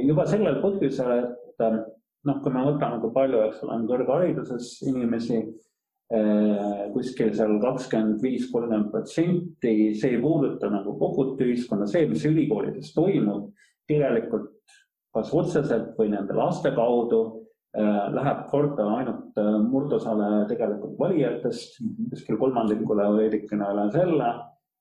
[0.06, 1.78] juba sellel põhjusel, et äh,
[2.30, 5.46] noh, kui me võtame, kui palju, eks ole, on kõrghariduses inimesi
[6.94, 12.92] kuskil seal kakskümmend viis, kolmkümmend protsenti, see ei puuduta nagu kogu ühiskonda, see, mis ülikoolides
[12.94, 13.48] toimub,
[13.90, 14.52] tegelikult
[15.16, 17.43] kas otseselt või nende laste kaudu
[17.74, 21.80] läheb korda ainult murdosale tegelikult valijatest,
[22.12, 24.34] kuskil kolmandikule veidikene üle selle.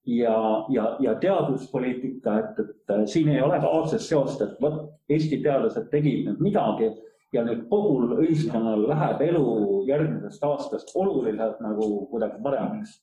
[0.05, 0.35] Ja,
[0.69, 4.81] ja, ja teaduspoliitika, et, et siin ei ole ka otsest seost, et vot
[5.13, 6.89] Eesti teadlased tegid nüüd midagi
[7.33, 9.47] ja nüüd kogu ühiskonnal läheb elu
[9.89, 12.99] järgmisest aastast oluliselt nagu kuidagi paremaks.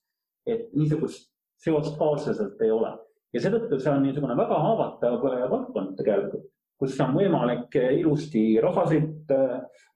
[0.45, 1.29] et niisugust
[1.63, 2.91] seost ka otseselt ei ole.
[3.33, 6.47] Ja seetõttu see on niisugune väga haavatav valdkond tegelikult
[6.79, 9.33] kus on võimalik ilusti rahasid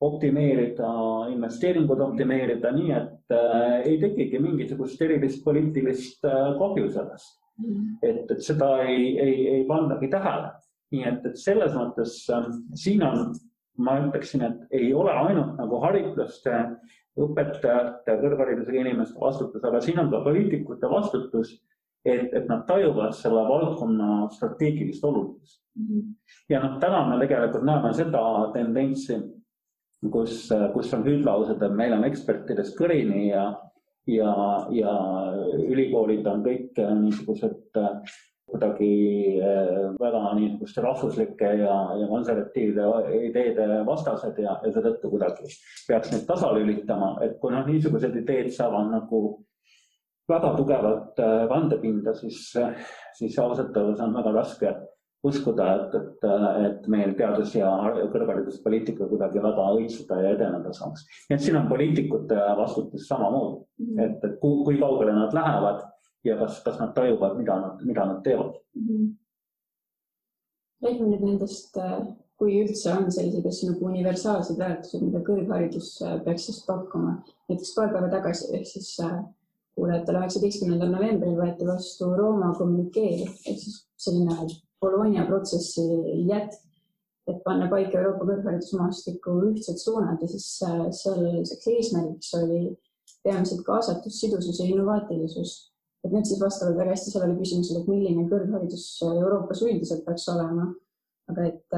[0.03, 0.89] optimeerida,
[1.31, 7.95] investeeringud optimeerida, nii et äh, ei tekigi mingisugust erilist poliitilist äh, kahju sellest mm..
[8.03, 10.51] et, et seda ei, ei, ei pandagi tähele.
[10.93, 13.31] nii et, et selles mõttes äh, siin on,
[13.81, 16.65] ma ütleksin, et ei ole ainult nagu haritlaste,
[17.23, 21.55] õpetajate, kõrgharidusega inimeste vastutus, aga siin on ka poliitikute vastutus
[22.05, 25.85] et, et nad tajuvad selle valdkonna strateegilist olulisust mm.
[25.85, 26.15] -hmm.
[26.49, 29.19] ja noh, täna me tegelikult näeme seda tendentsi,
[30.11, 33.45] kus, kus on hüüdlaused, et meil on ekspertidest kõrini ja,
[34.07, 34.35] ja,
[34.71, 34.93] ja
[35.69, 37.79] ülikoolid on kõik niisugused
[38.53, 39.39] kuidagi
[39.99, 42.83] väga niisuguste rahvuslike ja, ja konservatiivide
[43.29, 45.47] ideede vastased ja, ja seetõttu kuidagi
[45.87, 49.23] peaks neid tasalülitama, et kui noh, niisugused ideed saavad nagu
[50.29, 52.53] väga tugevat vandepinda, siis,
[53.17, 54.73] siis ausalt öeldes on väga raske
[55.23, 56.25] uskuda, et, et,
[56.67, 57.69] et meil teadus- ja
[58.12, 61.05] kõrghariduspoliitika kuidagi väga õitsuda ja edeneda saaks.
[61.29, 64.01] nii et siin on poliitikute vastutus samamoodi mm, -hmm.
[64.05, 65.86] et, et kui, kui kaugele nad lähevad
[66.27, 68.88] ja kas, kas nad tajuvad, mida nad, mida nad teevad mm.
[68.88, 69.13] -hmm.
[70.83, 71.79] räägime nüüd nendest,
[72.38, 75.93] kui üldse on selliseid asju nagu universaalsed väärtused, mida kõrgharidus
[76.25, 77.21] peaks just pakkuma.
[77.49, 78.97] näiteks paar päeva tagasi ehk siis
[79.75, 84.47] kuulajatele üheksateistkümnendal novembril võeti vastu Rooma kommünikee ehk siis selline
[84.83, 85.83] Bologna protsessi
[86.27, 86.59] jätk,
[87.31, 90.47] et panna paika Euroopa kõrgharidusmaastiku ühtsed suunad ja siis
[90.99, 92.63] selliseks eesmärgiks oli
[93.23, 95.71] peamiselt kaasatus, sidusus ja innovaatilisus.
[96.03, 100.67] et need siis vastavad väga hästi sellele küsimusele, et milline kõrgharidus Euroopas üldiselt peaks olema.
[101.31, 101.77] aga et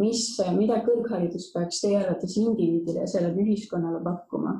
[0.00, 0.22] mis,
[0.56, 4.56] mida kõrgharidus peaks teie arvates indiviidile ja seeläbi ühiskonnale pakkuma?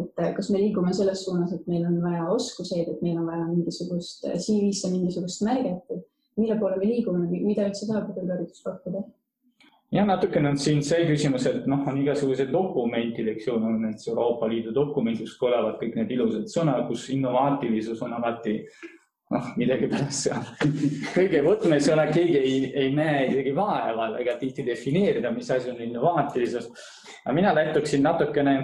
[0.00, 3.28] Et äh, kas me liigume selles suunas, et meil on vaja oskuseid, et meil on
[3.30, 8.64] vaja mingisugust äh, CV-sse mingisugust märget, et mille poole me liigume, mida üldse saab kõrgharidus
[8.64, 9.04] pakkuda?
[9.94, 14.08] ja natukene on siin see küsimus, et noh, on igasugused dokumendid, eks ju, no näiteks
[14.10, 18.56] Euroopa Liidu dokumendid, kus kõlavad kõik need ilusad sõnad, kus innovaatilisus on alati
[19.30, 20.48] noh, millegipärast seal
[21.16, 26.70] kõige võtmesõna, keegi ei, ei näe isegi vaeva ega tihti defineerida, mis asi on innovaatilisus.
[27.24, 28.56] aga mina lähtuksin natukene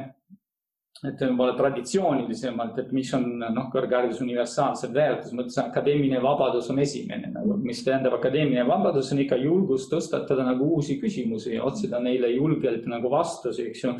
[1.01, 7.31] ütleme võib-olla traditsioonilisemalt, et mis on noh, kõrghariduse universaalsed väärtused, mõttes akadeemiline vabadus on esimene
[7.33, 12.35] nagu, mis tähendab akadeemiline vabadus on ikka julgus tõstatada nagu uusi küsimusi ja otsida neile
[12.35, 13.97] julgelt nagu vastusi, eks ju.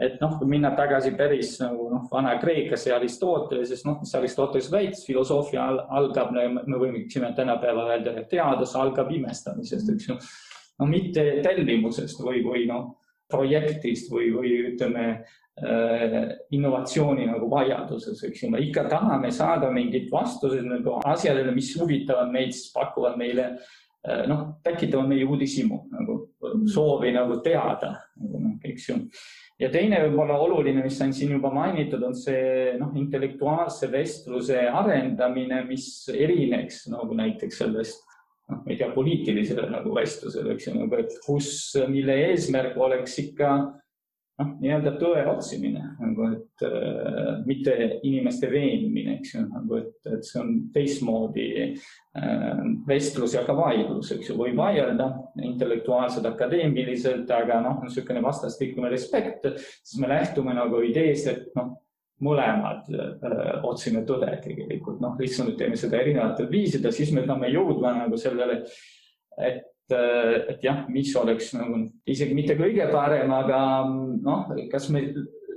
[0.00, 5.04] et noh, kui minna tagasi päris nagu noh, Vana-Kreekasse ja Aristotelesest, noh, mis Aristoteles väitis,
[5.04, 10.22] filosoofia al algab, me võiksime tänapäeval öelda, et teadus algab imestamisest, eks ju.
[10.80, 12.94] no mitte tellimusest või, või noh,
[13.28, 15.10] projektist või, või ütleme
[16.52, 22.28] innovatsiooni nagu vajaduses, eks ju, me ikka tahame saada mingeid vastuseid nagu asjadele, mis huvitavad
[22.32, 26.66] meid, siis pakuvad meile äh, noh, tekitavad meie uudishimu nagu mm.
[26.68, 28.98] soovi nagu teada nagu, noh, eks ju.
[29.62, 35.62] ja teine võib-olla oluline, mis on siin juba mainitud, on see noh, intellektuaalse vestluse arendamine,
[35.70, 38.04] mis erineks nagu näiteks sellest
[38.52, 41.48] noh, ma ei tea, poliitilisele nagu vestlusele, eks ju, nagu et kus,
[41.88, 43.56] mille eesmärk oleks ikka
[44.40, 50.26] noh, nii-öelda tõe otsimine nagu, et äh, mitte inimeste veenmine, eks ju, nagu et, et
[50.26, 55.08] see on teistmoodi äh, vestlus ja ka vaidlus, eks ju, võib vaielda
[55.46, 61.74] intellektuaalselt, akadeemiliselt, aga noh, niisugune vastastikune respekt, siis me lähtume nagu ideest, et noh,
[62.24, 67.96] mõlemad äh, otsime tõde tegelikult, noh, lihtsalt teeme seda erinevatel viisidel, siis me peame jõudma
[68.02, 68.62] nagu sellele,
[69.36, 75.04] et et jah, mis oleks nagu isegi mitte kõige parem, aga noh, kas me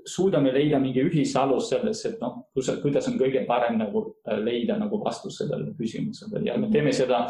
[0.10, 5.02] suudame leida mingi ühisalus selles, et noh, kuidas on kõige parem nagu äh, leida nagu
[5.04, 6.44] vastus sellele küsimusele.
[6.48, 7.26] Ja me teeme seda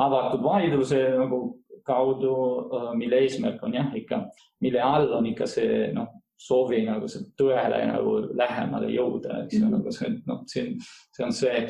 [0.00, 1.40] avatud vaidluse nagu
[1.86, 2.34] kaudu,
[2.72, 4.24] äh, mille eesmärk on jah, ikka,
[4.64, 9.74] mille all on ikka see noh, soovi nagu tõele nagu lähemale jõuda, eks ju, mhm.
[9.76, 10.72] nagu see, noh, siin,
[11.14, 11.60] see on see,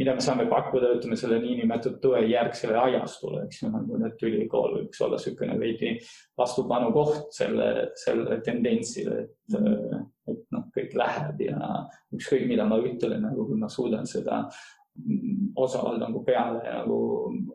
[0.00, 5.02] mida me saame pakkuda, ütleme selle niinimetatud tõejärgsele ajastule, eks ju, nagu et ülikool võiks
[5.04, 5.96] olla niisugune veidi
[6.38, 9.58] vastupanu koht selle, selle tendentsile, et,
[10.30, 11.74] et noh, kõik läheb ja
[12.14, 14.44] ükskõik, mida ma ütlen, nagu kui ma suudan seda
[15.56, 16.96] osal nagu peale nagu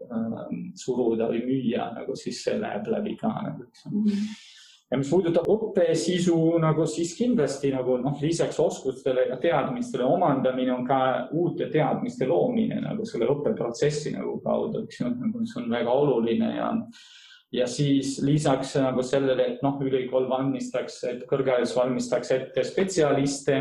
[0.10, 0.38] äh,
[0.73, 4.56] suruda või müüa, nagu siis see läheb läbi ka nagu, eks ju mm -hmm
[4.91, 10.86] ja mis puudutab õppesisu nagu, siis kindlasti nagu noh, lisaks oskustele ja teadmistele omandamine on
[10.88, 11.00] ka
[11.36, 16.56] uute teadmiste loomine nagu selle õppeprotsessi nagu kaudu, eks ju, nagu mis on väga oluline
[16.56, 16.71] ja
[17.52, 23.60] ja siis lisaks nagu sellele, et noh, ülikool valmistaks, kõrgharidus valmistaks ette spetsialiste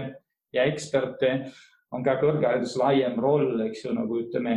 [0.55, 1.53] ja eksperte,
[1.95, 4.57] on ka kõrgharidus laiem roll, eks ju, nagu ütleme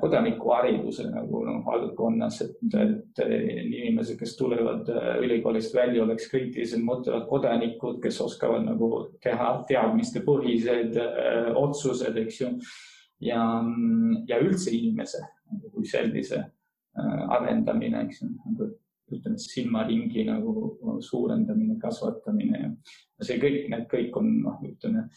[0.00, 7.28] kodanikuhariduse nagu noh, valdkonnas, et, et inimesed, kes tulevad äh, ülikoolist välja, oleks kriitilised, mõtlevad
[7.30, 8.90] kodanikud, kes oskavad nagu
[9.22, 12.52] teha teadmistepõhised äh, otsused, eks ju.
[13.22, 13.42] ja,
[14.28, 18.70] ja üldse inimese nagu kui sellise äh, arendamine, eks ju, nagu
[19.10, 20.54] ütleme, silmaringi nagu
[21.02, 25.08] suurendamine, kasvatamine ja see kõik, need kõik on noh, ütleme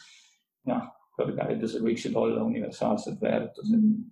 [0.69, 4.11] jah, kõrgharidusel võiksid olla universaalsed väärtused mm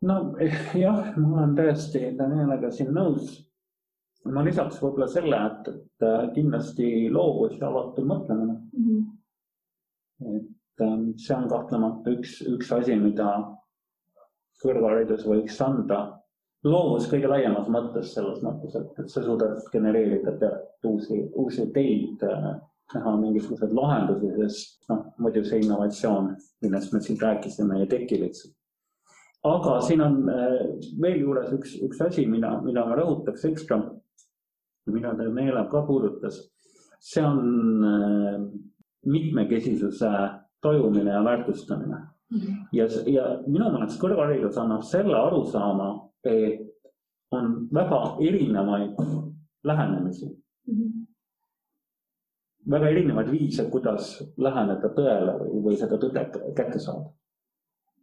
[0.00, 0.34] no
[0.84, 3.38] jah, ma olen täiesti Danielega siin nõus.
[4.28, 8.88] ma lisaks võib-olla selle, et, et äh, kindlasti loovus ja avatud mõtlemine mm.
[8.88, 10.36] -hmm.
[10.36, 13.30] et ähm, see on kahtlemata üks, üks asi, mida
[14.62, 16.00] kõrgharidus võiks anda.
[16.64, 22.22] loovus kõige laiemas mõttes, selles mõttes, et, et sa suudad genereerida teatud uusi, uusi ideid
[22.26, 22.50] äh,
[22.94, 28.57] näha mingisuguseid lahendusi, sest noh, muidu see innovatsioon, millest me siin rääkisime, ei teki lihtsalt
[29.46, 30.60] aga siin on äh,
[31.02, 33.78] veel juures üks, üks asi, mida, mida ma rõhutaks ekstra,
[34.90, 36.40] mida ta Meelev ka puudutas.
[36.98, 38.38] see on äh,
[39.06, 40.08] mitmekesisuse
[40.60, 42.38] tajumine ja väärtustamine mm.
[42.38, 42.56] -hmm.
[42.72, 46.66] ja, ja minu meelest kõrgharidus annab selle arusaama, et
[47.30, 48.98] on väga erinevaid
[49.64, 50.74] lähenemisi mm.
[50.74, 51.06] -hmm
[52.70, 56.24] väga erinevaid viise, kuidas läheneda tõele või, või seda tõde
[56.56, 57.08] kätte saada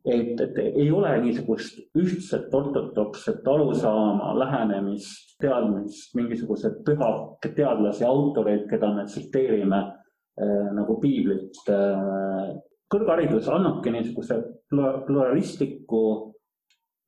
[0.05, 8.93] et, et ei ole niisugust ühtset ortodokset arusaama, lähenemist, teadmist, mingisuguseid pühake teadlasi, autoreid, keda
[8.93, 12.55] me tsiteerime äh, nagu piiblit äh,.
[12.93, 14.37] kõrgharidus annabki niisuguse
[14.69, 16.01] pluralistliku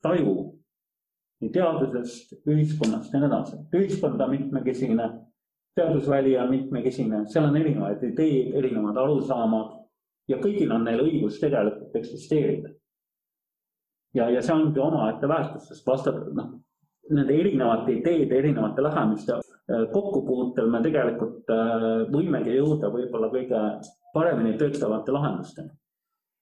[0.04, 0.34] taju
[1.42, 3.58] nii teadusest, ühiskonnast ja nii edasi.
[3.78, 5.10] ühiskond on mitmekesine,
[5.78, 9.76] teadusväli on mitmekesine, seal on erinevaid ideed, erinevad arusaamad
[10.32, 12.74] ja kõigil on neil õigus tegelikult eksisteerida.
[14.16, 16.54] Ja, ja see ongi omaette väärtus, sest vastab, noh,
[17.10, 23.62] nende erinevate ideede, erinevate lähenemiste äh, kokkupuutel me tegelikult äh, võimegi jõuda võib-olla kõige
[24.14, 25.72] paremini töötavate lahendusteni.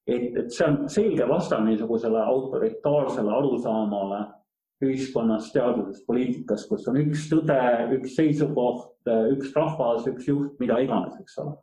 [0.07, 4.25] et, et see on selge vastand niisugusele autoritaarsele arusaamale
[4.83, 7.59] ühiskonnas, teaduses, poliitikas, kus on üks tõde,
[7.95, 11.55] üks seisukoht, üks rahvas, üks juht, mida iganes, eks ole.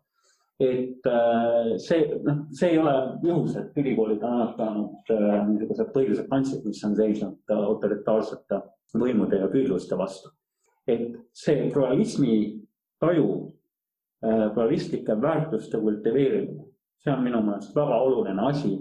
[0.62, 2.94] Et äh, see, noh, see ei ole
[3.24, 5.12] juhus, et ülikoolid on alati olnud
[5.48, 8.60] niisugused põhilised kantsid, mis on seisnud autoritaarsete
[8.98, 10.30] võimude ja püüdluste vastu.
[10.86, 12.62] et see pluralismi
[13.00, 13.52] taju,
[14.24, 16.64] äh, pluralistlike väärtuste kultiveerimine,
[16.98, 18.72] see on minu meelest väga oluline asi,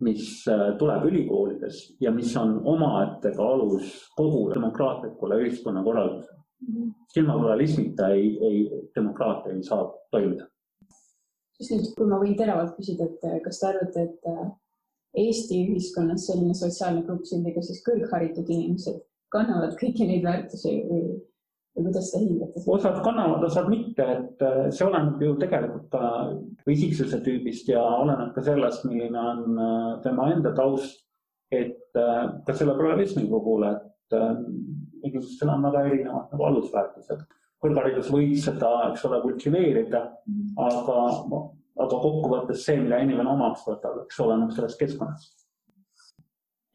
[0.00, 6.38] mis äh, tuleb ülikoolides ja mis on omaette ka alus kogu demokraatlikule ühiskonnakorraldusele.
[7.16, 8.58] ilma pluralismita ei, ei,
[8.94, 10.46] demokraatia ei saa toimida.
[11.70, 14.34] Nüüd, kui ma võin teravalt küsida, et äh, kas te arvate, et
[15.22, 19.02] Eesti ühiskonnas selline sotsiaalne grupp sündida siis kõrgharitud inimesed
[19.32, 21.02] kannavad kõiki neid väärtusi või,
[21.76, 22.64] või kuidas te hindate?
[22.74, 25.96] osad kannavad, osad mitte, et äh, see oleneb ju tegelikult
[26.72, 31.00] isiksuse tüübist ja oleneb ka sellest, milline on äh, tema enda taust.
[31.52, 34.14] et äh, ka selle pluralismi puhul, et
[35.04, 37.22] inimestel on väga erinevad nagu alusväärtused.
[37.62, 40.02] Kõrgharidus võib seda, eks ole, kultiveerida
[40.60, 40.96] aga,
[41.84, 45.46] aga kokkuvõttes see, mida inimene omaks võtab, eks oleneb sellest keskkonnast.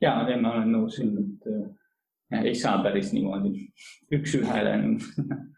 [0.01, 3.67] ja, ma olen nõus siin, et ei saa päris niimoodi
[4.15, 4.75] üks-ühele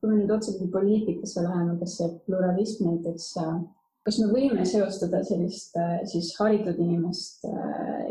[0.00, 3.30] kui me nüüd otseselt poliitikasse läheme, kas see pluralism näiteks,
[4.06, 5.74] kas me võime seostada sellist
[6.10, 7.46] siis haritud inimest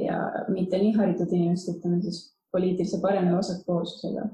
[0.03, 0.17] ja
[0.51, 4.27] mitte nii haritud inimest, ütleme siis poliitilise parem- ja vasakpoolsusega?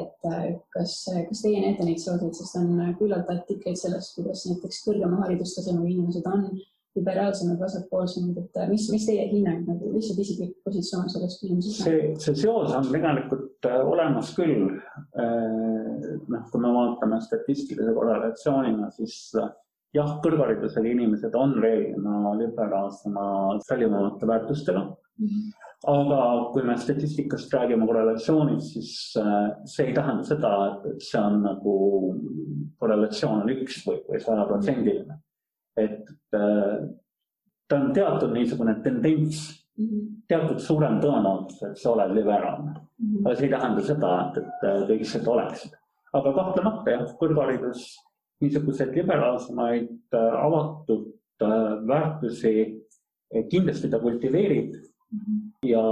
[0.00, 0.28] Et
[0.72, 0.92] kas,
[1.28, 6.28] kas teie näete neid seoseid, sest on küllalt artikleid sellest, kuidas näiteks kõrgema haridustasemega inimesed
[6.30, 6.46] on
[6.96, 12.10] liberaalsemad, vasakpoolsemad, et äh, mis, mis teie hinnang nagu lihtsalt isiklik positsioon selles küsimuses see,
[12.20, 14.74] see seos on tegelikult äh, olemas küll.
[15.16, 19.16] Äh, noh, kui me vaatame statistilise korrelatsioonina, siis
[19.96, 23.24] jah, kõrgharidusega inimesed on reeglina liberaalsema,
[23.64, 25.26] säilivamate väärtustega mm.
[25.26, 25.71] -hmm.
[25.88, 26.22] Aga
[26.52, 28.92] kui me statistikast räägime korrelatsioonist, siis
[29.74, 31.74] see ei tähenda seda, et see on nagu
[32.78, 35.18] korrelatsioon on üks või, või sajaprotsendiline
[35.76, 36.88] et äh,
[37.68, 40.22] ta on teatud niisugune tendents -hmm.
[40.28, 42.72] teatud suurem tõenäosus, et sa oled liberaalne.
[42.72, 43.26] -hmm.
[43.26, 45.72] aga see ei tähenda seda, et, et äh, kõik lihtsalt oleksid.
[46.12, 47.86] aga kahtlemata jah, kõrgharidus
[48.40, 51.10] niisuguseid liberaalsemaid äh, avatud
[51.86, 52.52] väärtusi
[53.50, 54.74] kindlasti ta kultiveerib.
[55.66, 55.82] Ja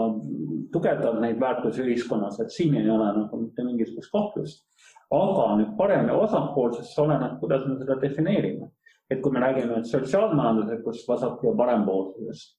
[0.72, 4.66] tugevdab neid väärtusi ühiskonnas, et siin ei ole nagu mitte mingisugust kahtlust.
[5.10, 8.70] aga nüüd parem ja vasakpoolsest oleneb, kuidas me seda defineerime
[9.10, 12.56] et kui me räägime sotsiaalmajanduslikust vasak- ja parempoolsusest,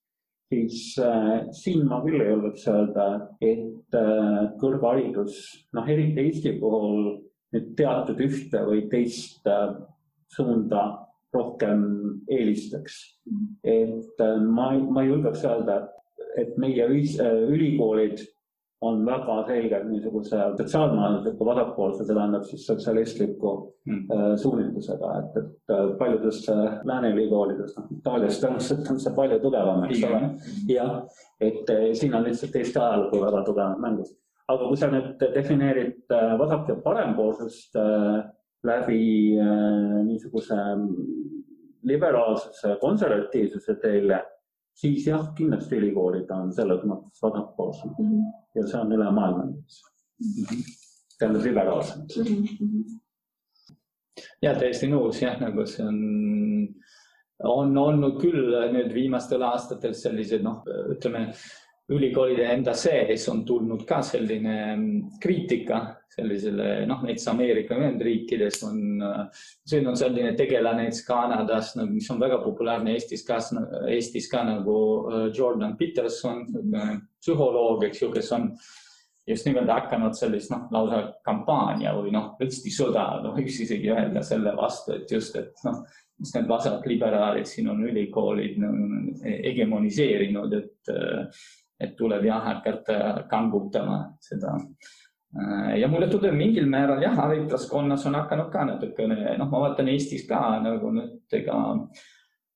[0.51, 3.05] siis äh, siin ma küll ei julgeks öelda,
[3.39, 5.37] et äh, kõrgharidus,
[5.73, 7.15] noh, eriti Eesti puhul
[7.55, 9.71] nüüd teatud ühte või teist äh,
[10.35, 10.83] suunda
[11.31, 11.85] rohkem
[12.27, 12.99] eelistaks.
[13.63, 16.00] et äh, ma, ma ei julgeks öelda, et
[16.61, 18.21] meie ühis, äh, ülikoolid
[18.81, 23.51] on väga selgelt niisuguse sotsiaalmajandusliku vasakpoolse, see tähendab siis sotsialistliku
[23.85, 24.23] mm.
[24.41, 26.39] Suunitlusega, et, et äh, paljudes
[26.89, 30.23] lääne ülikoolides, noh Itaalias tõenäoliselt on see palju tugevam, eks ole.
[30.71, 30.95] jah,
[31.49, 34.15] et siin on lihtsalt Eesti ajalugu väga tugevalt mängus.
[34.49, 37.77] aga kui sa nüüd defineerid vasak- ja parempoolsust
[38.67, 39.37] läbi
[40.09, 40.57] niisuguse
[41.83, 44.19] liberaalsuse, konservatiivsuse teele
[44.77, 48.33] siis jah, kindlasti ülikoolid on selles mõttes vasakpoolsemad mm -hmm.
[48.55, 49.53] ja see on üle maailma mm
[50.27, 50.63] -hmm..
[51.19, 52.43] tähendab liberaalsemad mm.
[52.59, 52.99] -hmm.
[54.41, 55.99] ja täiesti nõus jah, nagu see on,
[57.43, 60.63] on olnud küll nüüd viimastel aastatel sellised noh,
[60.95, 61.33] ütleme
[61.89, 64.55] ülikoolide enda sees on tulnud ka selline
[65.21, 69.03] kriitika sellisele, noh, näiteks Ameerika Ühendriikides on,
[69.67, 73.39] siin on selline tegelane näiteks Kanadas, mis on väga populaarne Eestis ka,
[73.87, 74.77] Eestis ka nagu
[75.07, 76.43] äh, Jordan Peterson,
[77.21, 78.49] psühholoog, eks ju, kes on
[79.27, 84.23] just nimelt hakanud sellist noh, lausa kampaania või noh, tõesti sõda, noh, võiks isegi öelda
[84.25, 85.83] selle vastu, et just, et noh,
[86.21, 88.75] mis need vasakliberaalid siin on ülikoolid no,
[89.23, 90.91] hegemoniseerinud, et,
[91.81, 94.57] et tuleb jah hakata kangutama seda
[95.31, 99.87] Äh, ja mulle tundub mingil määral jah, haritlaskonnas on hakanud ka natukene, noh, ma vaatan
[99.87, 101.55] Eestis ka nagu nüüd ega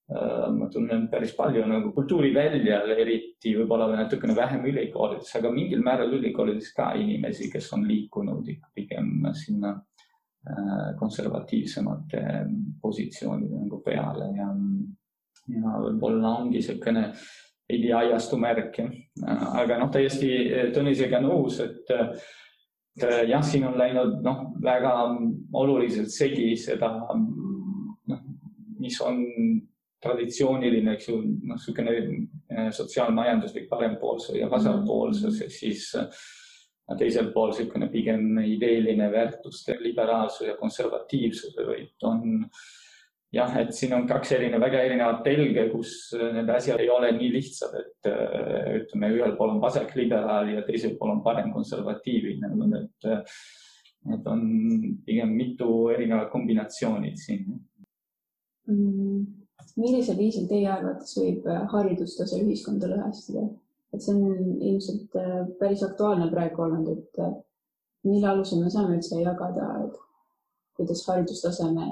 [0.06, 6.14] Äh, ma tunnen päris palju nagu kultuuriväljal, eriti võib-olla natukene vähem ülikoolides, aga mingil määral
[6.14, 9.72] ülikoolides ka inimesi, kes on liikunud pigem sinna
[10.46, 12.22] äh, konservatiivsemate
[12.84, 14.52] positsioonide nagu peale ja,
[15.56, 17.08] ja võib-olla ongi niisugune
[17.70, 19.46] veidi ajastu märk, jah.
[19.62, 20.32] aga noh, täiesti
[20.76, 21.94] Tõnisega nõus, et
[23.28, 24.94] jah, siin on läinud noh, väga
[25.58, 28.22] oluliselt segi seda, noh,
[28.80, 29.24] mis on
[30.06, 36.26] traditsiooniline, eks ju, noh, niisugune eh, sotsiaalmajanduslik parempoolsus ja vasakpoolsus ja siis eh,
[37.00, 42.44] teisel pool niisugune pigem ideeline väärtuste liberaalsus ja konservatiivsuse võit on
[43.34, 47.32] jah, et siin on kaks erinevat, väga erinevat telge, kus need asjad ei ole nii
[47.34, 52.52] lihtsad, et eh, ütleme, ühel pool on vasakliberaal ja teisel pool on parem konservatiivine,
[52.82, 53.10] et
[54.14, 54.42] et on
[55.02, 57.48] pigem mitu erinevat kombinatsioonid siin
[58.70, 59.26] mm
[59.80, 63.48] millisel viisil teie arvates võib äh, haridustase ühiskonda lõhestada?
[63.94, 67.36] et see on ilmselt äh, päris aktuaalne praegu olnud, et äh,
[68.08, 70.00] mille alusel me saame üldse jagada, et
[70.76, 71.86] kuidas haridustaseme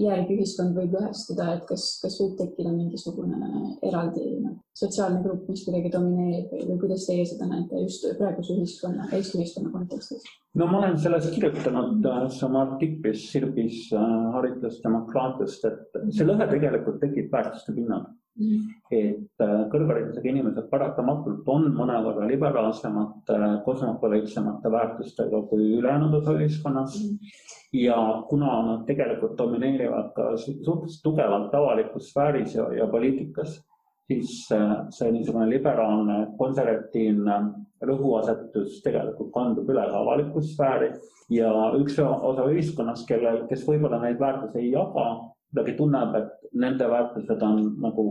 [0.00, 3.38] järgi ühiskond võib lõhestuda, et kas, kas võib tekkida mingisugune
[3.86, 8.58] eraldi noh, sotsiaalne grupp, mis kuidagi domineerib või, või kuidas teie seda näete just praeguse
[8.58, 10.26] ühiskonna, Eesti ühiskonna kontekstis?
[10.56, 17.00] no ma olen sellest kirjutanud äh, oma artiklis Sirbis äh, haritlasdemokraatiast, et see lõhe tegelikult
[17.02, 18.06] tekib väärtuste pinnal.
[18.36, 27.54] Et äh, kõrgharidusega inimesed paratamatult on mõnevõrra liberaalsemate, kosmopoliitsemate väärtustega kui ülejäänud osa ühiskonnast mm
[27.72, 33.58] ja kuna nad tegelikult domineerivad ka suhteliselt tugevalt avalikus sfääris ja, ja poliitikas,
[34.06, 37.38] siis äh, see niisugune liberaalne, konservatiivne
[37.86, 40.92] rõhuasetus tegelikult kandub üle ka avalikku sfääri.
[41.30, 45.06] Ja üks osa ühiskonnast, kellel, kes võib-olla neid väärtusi ei jaga,
[45.50, 48.08] kuidagi tunneb, et nende väärtused on nagu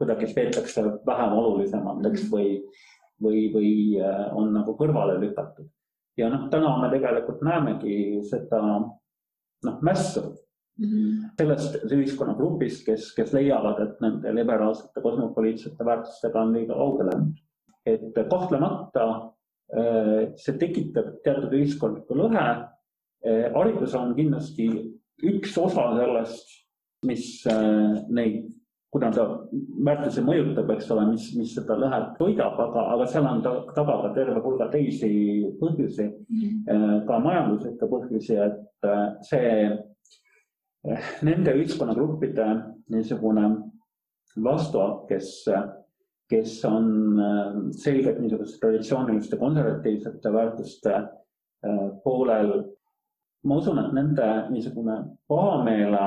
[0.00, 2.56] kuidagi peetakse vähem olulisemateks või,
[3.22, 5.68] või, või äh, on nagu kõrvale lükatud
[6.20, 11.28] ja noh, täna me tegelikult näemegi seda noh, mässu mm -hmm.
[11.38, 17.38] sellest ühiskonnagrupist, kes, kes leiavad, et nende liberaalsete kosmopoliitsete väärtustega on liiga kaugele läinud.
[17.86, 22.46] et kahtlemata äh, see tekitab teatud ühiskondlikku lõhe.
[23.26, 24.66] Äh, haridus on kindlasti
[25.26, 26.56] üks osa sellest,
[27.06, 28.48] mis äh, neid
[28.90, 29.24] kuna ta
[29.86, 34.00] väärtusi mõjutab, eks ole, mis, mis seda lõhet toidab, aga, aga seal on ta, taga
[34.02, 35.10] ka terve hulga teisi
[35.60, 39.52] põhjusi mm, ka majanduslikke põhjusi, et äh, see
[41.26, 42.48] nende ühiskonnagruppide
[42.90, 43.46] niisugune
[44.42, 45.30] vastuak, kes,
[46.30, 46.88] kes on
[47.76, 50.94] selgelt niisuguste traditsiooniliste konservatiivsete väärtuste
[52.04, 52.54] poolel.
[53.44, 54.96] Ma usun, et nende niisugune
[55.28, 56.04] pahameele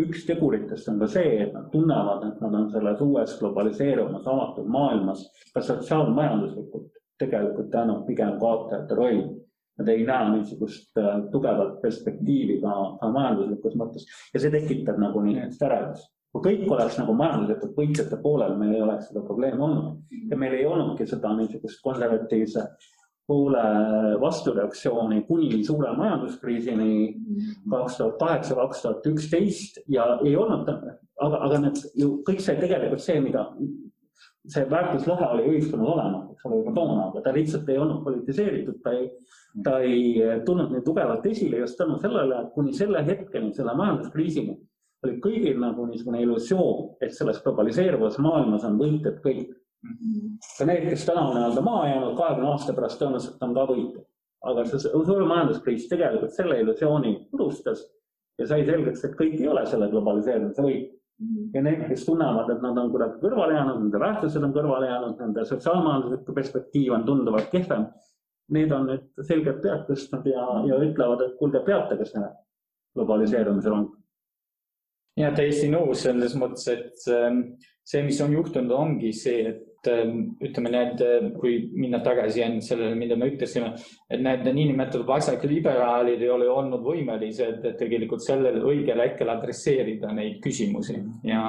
[0.00, 4.70] üks teguritest on ka see, et nad tunnevad, et nad on selles uues globaliseeruvas avatud
[4.70, 6.88] maailmas ka sotsiaalmajanduslikult
[7.20, 9.26] tegelikult jäänud pigem kaotajate rolli.
[9.80, 15.22] Nad ei näe niisugust äh, tugevat perspektiivi ka, ka majanduslikus mõttes ja see tekitab nagu
[15.24, 16.10] niisugust ärevust.
[16.30, 20.52] kui kõik oleks nagu majanduslikult võitjate poolel, meil ei oleks seda probleemi olnud ja meil
[20.58, 22.66] ei olnudki seda niisugust konservatiivse
[23.30, 23.62] poole
[24.20, 26.94] vastureaktsiooni kuni suure majanduskriisini
[27.70, 32.58] kaks tuhat kaheksa, kaks tuhat üksteist ja ei olnud, aga, aga need ju kõik see
[32.58, 33.46] tegelikult see, mida
[34.50, 38.80] see väärtuslõhe oli ühiskonnas olemas, eks ole, juba toona, aga ta lihtsalt ei olnud politiseeritud,
[38.82, 39.06] ta ei,
[39.64, 44.56] ta ei tulnud nii tugevalt esile just tänu sellele, et kuni selle hetkeni, selle majanduskriisini
[45.04, 49.54] oli kõigil nagu niisugune illusioon, et selles globaliseeruvas maailmas on võitjad kõik
[50.58, 54.06] ka need, kes täna on nii-öelda maha jäänud, kahekümne aasta pärast tõenäoliselt on ka võitjad.
[54.50, 57.82] aga see suur majanduskriis tegelikult selle illusiooni purustas
[58.40, 60.96] ja sai selgeks, et kõik ei ole selle globaliseerimise võit.
[61.54, 65.18] ja need, kes tunnevad, et nad on kuidagi kõrvale jäänud, nende väärtused on kõrvale jäänud,
[65.20, 67.84] nende sotsiaalmajanduslik perspektiiv on tunduvalt kehvem.
[68.56, 72.24] Need on nüüd selgelt pead tõstnud ja, ja ütlevad, et kuulge, peatage see
[72.96, 73.90] globaliseerumise rong.
[75.20, 77.42] ja täiesti nõus selles mõttes, et ähm,
[77.84, 82.60] see, mis on juhtunud, ongi see, et Ähm, ütleme, need, äh, kui minna tagasi enne
[82.60, 83.70] sellele, mida me ütlesime,
[84.12, 90.98] et need niinimetatud vasakliberaalid ei ole olnud võimelised tegelikult sellel õigel hetkel adresseerida neid küsimusi
[91.24, 91.46] ja,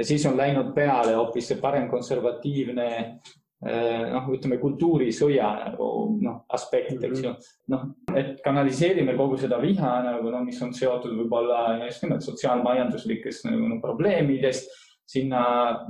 [0.00, 5.92] ja siis on läinud peale hoopis see paremkonservatiivne äh, noh, ütleme kultuurisõja nagu
[6.24, 7.36] noh, aspekt, eks ju.
[7.76, 13.50] noh, et kanaliseerime kogu seda viha nagu noh, mis on seotud võib-olla just nimelt sotsiaalmajanduslikest
[13.50, 14.72] nagu, no, probleemidest
[15.04, 15.42] sinna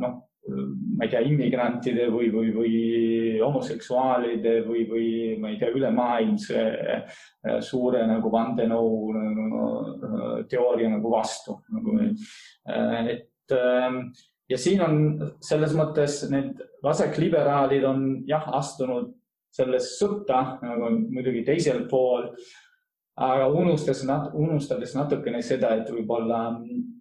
[0.03, 2.77] noh ma ei tea, immigrantide või, või, või
[3.43, 5.09] homoseksuaalide või, või
[5.41, 7.19] ma ei tea, ülemaailmse äh,
[7.65, 9.63] suure nagu vandenõu nagu,
[10.51, 11.99] teooria nagu vastu nagu,.
[12.69, 14.01] Äh, et ähm,
[14.49, 14.99] ja siin on
[15.45, 19.13] selles mõttes need vasakliberaalid on jah, astunud
[19.55, 22.29] selles sõtta nagu muidugi teisel pool,
[23.19, 24.05] aga unustades,
[24.37, 26.98] unustades natukene seda, et võib-olla mm,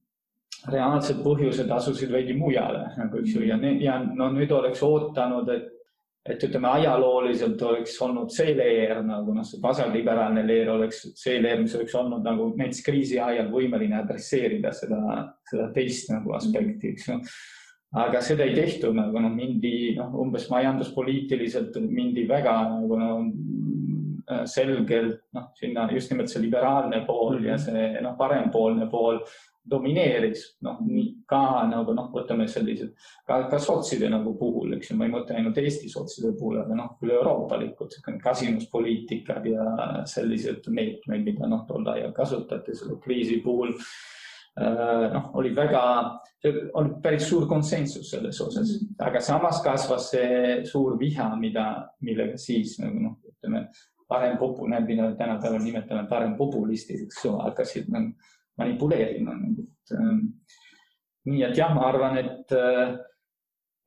[0.72, 5.74] reaalsed põhjused asusid veidi mujale nagu eks ju ja, ja no nüüd oleks ootanud, et
[6.28, 11.62] et ütleme, ajalooliselt oleks olnud see leer nagu noh, see vasakliberaalne leer oleks see leer,
[11.62, 15.00] mis oleks olnud nagu näiteks kriisi ajal võimeline adresseerida seda,
[15.48, 17.18] seda teist nagu aspekti, eks ju.
[18.04, 23.30] aga seda ei tehtud nagu noh, mindi noh, umbes majanduspoliitiliselt mindi väga nagu noh,
[24.52, 27.48] selgelt noh, sinna just nimelt see liberaalne pool mm -hmm.
[27.48, 29.24] ja see noh, parempoolne pool
[29.70, 30.80] domineeris, noh,
[31.30, 32.94] ka nagu noh, võtame sellised
[33.28, 36.78] ka, ka sotside nagu puhul, eks ju, ma ei mõtle ainult Eesti sotside puhul, aga
[36.78, 39.66] noh, üle-euroopalikud kasinuspoliitikad ja
[40.10, 45.84] sellised meetmed, mida noh, tol ajal kasutati selle kriisi puhul äh, noh, oli väga,
[46.80, 48.96] oli päris suur konsensus selles osas, mm-hmm.
[49.10, 51.68] aga samas kasvas see suur viha, mida,
[52.08, 53.68] millega siis nagu noh, ütleme
[54.08, 58.16] parem popu, need, mida tänapäeval nimetame parem populistid, eks ju, hakkasid nagu
[58.58, 59.36] manipuleerima.
[59.96, 60.24] Ähm,
[61.28, 62.98] nii et jah, ma arvan, et, äh,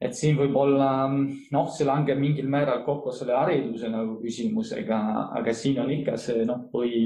[0.00, 5.00] et siin võib-olla noh, see langeb mingil määral kokku selle hariduse nagu küsimusega,
[5.40, 7.04] aga siin on ikka see noh, põhi,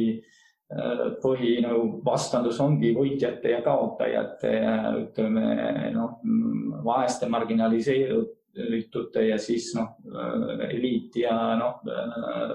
[0.75, 6.21] äh, põhi nagu vastandus ongi võitjate ja kaotajate ja ütleme noh,
[6.87, 9.97] vaeste marginaliseeritud liitute ja siis noh,
[10.69, 11.81] eliit ja noh,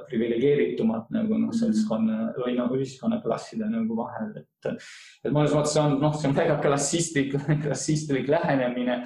[0.10, 1.58] priviligeeritumad nagu noh, mhm.
[1.60, 4.72] seltskonna või noh, ühiskonnaklasside nagu vahel, et.
[5.24, 7.36] et mõnes mõttes on noh, see on väga klassistlik,
[7.66, 9.04] klassistlik lähenemine.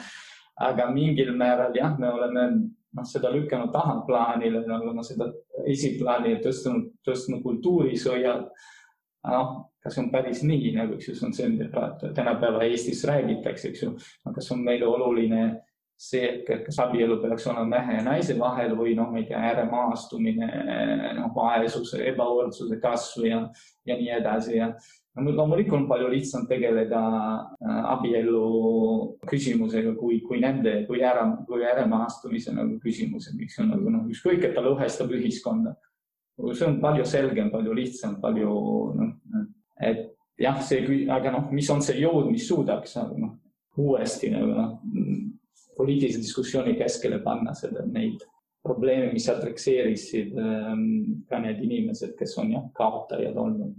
[0.62, 2.48] aga mingil määral jah, me oleme
[2.94, 5.32] noh, seda lükanud tahaplaanile nagu noh, seda
[5.70, 8.38] esiplaani tõstnud, tõstnud kultuurisõja.
[9.34, 13.72] noh, kas on päris nii nagu, eks ju, see on see, mida tänapäeva Eestis räägitakse,
[13.72, 13.94] eks ju,
[14.36, 15.44] kas on meile oluline
[15.98, 19.40] see, et kas abielu peaks olema mehe ja naise vahel või noh, ma ei tea,
[19.52, 20.50] ääremaastumine,
[21.20, 23.40] noh, vaesuse, ebavõrdsuse kasv ja,
[23.88, 24.74] ja nii edasi ja
[25.16, 27.02] no loomulikult on palju lihtsam tegeleda
[27.62, 28.44] äh, abielu
[29.30, 34.48] küsimusega kui, kui nende, kui ära, kui ääremaastumise nagu küsimusega, mis on nagu noh, ükskõik,
[34.48, 35.76] et ta lõhestab ühiskonda.
[36.52, 38.56] see on palju selgem, palju lihtsam, palju
[38.98, 39.14] noh,
[39.80, 40.10] et
[40.42, 43.38] jah, see, aga noh, mis on see jõud, mis suudaks nagu noh,
[43.78, 45.33] uuesti nagu noh
[45.78, 48.22] poliitilise diskussiooni keskele panna seda, neid
[48.64, 50.84] probleeme, mis adresseerisid ähm,
[51.30, 53.76] ka need inimesed, kes on jah, kaotajad olnud.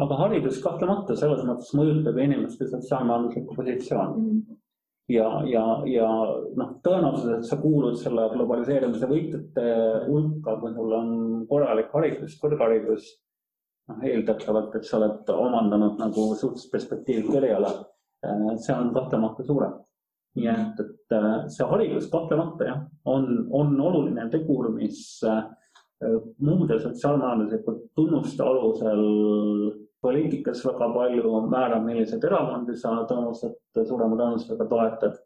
[0.00, 4.38] aga haridus kahtlemata selles mõttes mõjutab inimeste sotsiaalmajanduslikku positsiooni mm.
[4.40, 4.58] -hmm.
[5.14, 6.08] ja, ja, ja
[6.60, 9.66] noh, tõenäoliselt, et sa kuulud selle globaliseerimise võitjate
[10.06, 11.10] hulka, kui sul on
[11.48, 13.12] korralik haridus, kõrgharidus,
[13.88, 17.72] noh, eeldatavalt, et sa oled omandanud nagu suhteliselt perspektiivika eriala,
[18.26, 19.78] äh, see on kahtlemata suurem
[20.38, 25.42] nii et, et äh, see haridus kahtlemata jah, on, on oluline tegur, mis äh,
[26.40, 29.02] muude sotsiaalmajanduslikult tunnuste alusel
[30.00, 35.18] poliitikas väga palju määrab, milliseid erakondi sa tõenäoliselt suurema tõenäosusega toetad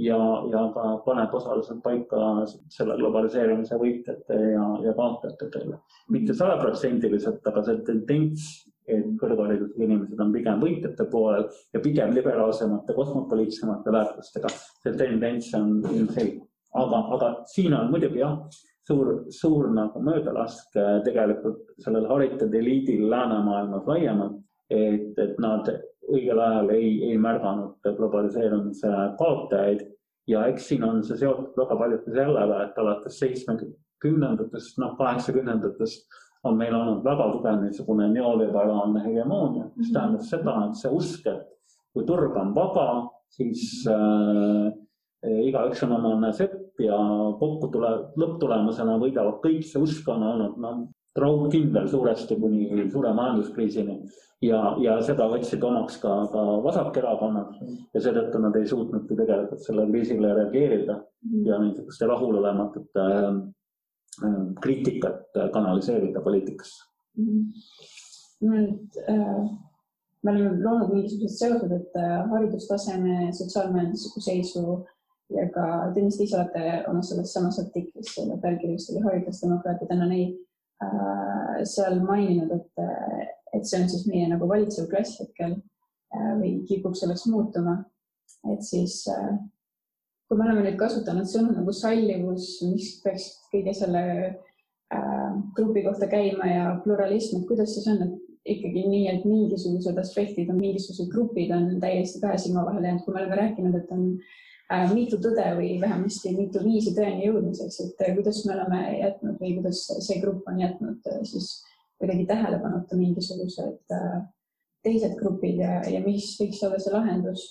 [0.00, 5.76] ja, ja ka paneb osaliselt paika selle globaliseerimise võitjate ja, ja kaotajate teele.
[6.08, 8.48] mitte sajaprotsendiliselt, aga see tendents
[8.86, 14.52] et kõrgharidusega inimesed on pigem võitjate poolel ja pigem liberaalsemate, kosmopoliitsemate väärtustega.
[14.82, 18.38] see tendents on ilmselge, aga, aga siin on muidugi jah,
[18.86, 25.68] suur, suur nagu möödalask äh, tegelikult sellel haritud eliidil läänemaailmas laiemalt, et, et nad
[26.06, 29.82] õigel ajal ei, ei märganud globaliseerumise kaotajaid
[30.30, 36.56] ja eks siin on see seotud väga paljuti sellega, et alates seitsmekümnendatest, noh kaheksakümnendatest on
[36.58, 42.04] meil olnud väga tugev niisugune neoliberaalne hegemoonia, mis tähendab seda, et see usk, et kui
[42.08, 42.88] turg on vaba,
[43.32, 44.68] siis äh,
[45.46, 46.98] igaüks on omane sepp ja
[47.40, 54.00] kokku tuleb, lõpptulemusena võidavad kõik, see usk on olnud noh, raudkindel suuresti kuni suure majanduskriisini.
[54.44, 57.54] Ja, ja seda võtsid omaks ka, ka vasakerakonnad
[57.96, 60.98] ja seetõttu nad ei suutnudki tegelikult sellele kriisile reageerida
[61.46, 63.32] ja niisuguste rahulolematute Äh,
[64.62, 66.84] kriitikat äh, kanaliseerida poliitikasse
[67.16, 67.26] mm.
[67.26, 68.50] -hmm.
[68.50, 69.46] nüüd äh,
[70.22, 74.64] me oleme loonud mingisugused seosed, et äh, haridustaseme, sotsiaalmajandusliku seisu
[75.34, 80.36] ja ka Tõnis, te ise olete oma selles samas artiklis, selle pealkiri oli Haridusdemokraatidena neid
[80.84, 82.84] äh, seal maininud, et,
[83.56, 87.82] et see on siis meie nagu valitsev klass hetkel äh, või kipub selleks muutuma.
[88.52, 89.34] et siis äh,
[90.26, 96.08] kui me oleme nüüd kasutanud sõnu nagu sallivus, mis peaks kõige selle äh, grupi kohta
[96.10, 101.10] käima ja pluralism, et kuidas siis on, et ikkagi nii, et mingisugused aspektid on, mingisugused
[101.12, 104.04] grupid on täiesti kahe silma vahele jäänud, kui me oleme rääkinud, et on
[104.72, 109.42] äh, mitu tõde või vähemasti mitu viisi tõeni jõudmiseks, et äh, kuidas me oleme jätnud
[109.42, 111.52] või kuidas see grupp on jätnud äh, siis
[112.00, 114.18] kuidagi tähelepanuta mingisugused äh,
[114.86, 117.46] teised grupid ja, ja mis võiks olla see lahendus?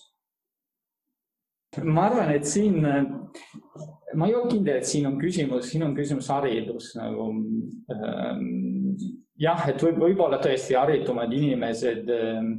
[1.83, 2.79] Ma arvan, et siin,
[4.15, 7.27] ma ei ole kindel, et siin on küsimus, siin on küsimus haridus nagu
[7.91, 8.95] ähm,
[9.41, 12.49] jah, et võib, võib-olla tõesti haritumad inimesed äh,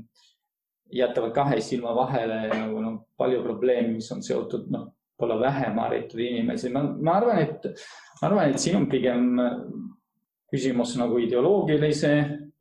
[0.97, 6.21] jätavad kahe silma vahele nagu noh, palju probleeme, mis on seotud noh, võib-olla vähem haritud
[6.21, 6.71] inimesi.
[6.75, 7.71] ma, ma arvan, et,
[8.21, 9.33] ma arvan, et siin on pigem
[10.53, 12.13] küsimus nagu ideoloogilise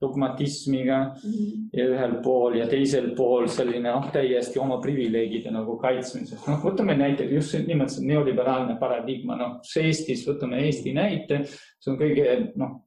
[0.06, 1.68] dogmatismiga mm -hmm.
[1.74, 6.48] ja ühel pool ja teisel pool selline noh, täiesti oma privileegide nagu kaitsmises.
[6.48, 11.44] noh, võtame näiteks just nimelt see neoliberaalne paradigma, noh, Eestis, võtame Eesti näite,
[11.80, 12.82] see on kõige noh,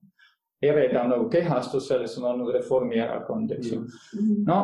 [0.62, 3.80] eredam nagu kehastus selles on olnud Reformierakond, eks ju.
[3.80, 4.44] Mhm.
[4.46, 4.58] no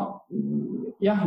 [1.01, 1.25] jah,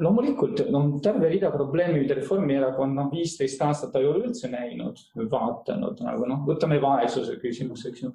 [0.00, 5.00] loomulikult on no, terve rida probleeme, mida Reformierakond noh, viisteist aastat ei ole üldse näinud
[5.16, 8.12] või vaadanud nagu noh, võtame vaesuse küsimus, eks ju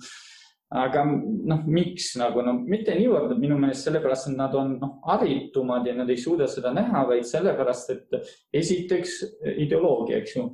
[0.73, 5.85] aga noh, miks nagu no mitte niivõrd minu meelest sellepärast, et nad on noh, haritumad
[5.87, 8.31] ja nad ei suuda seda näha, vaid sellepärast, et
[8.63, 9.19] esiteks
[9.53, 10.47] ideoloogia, eks ju.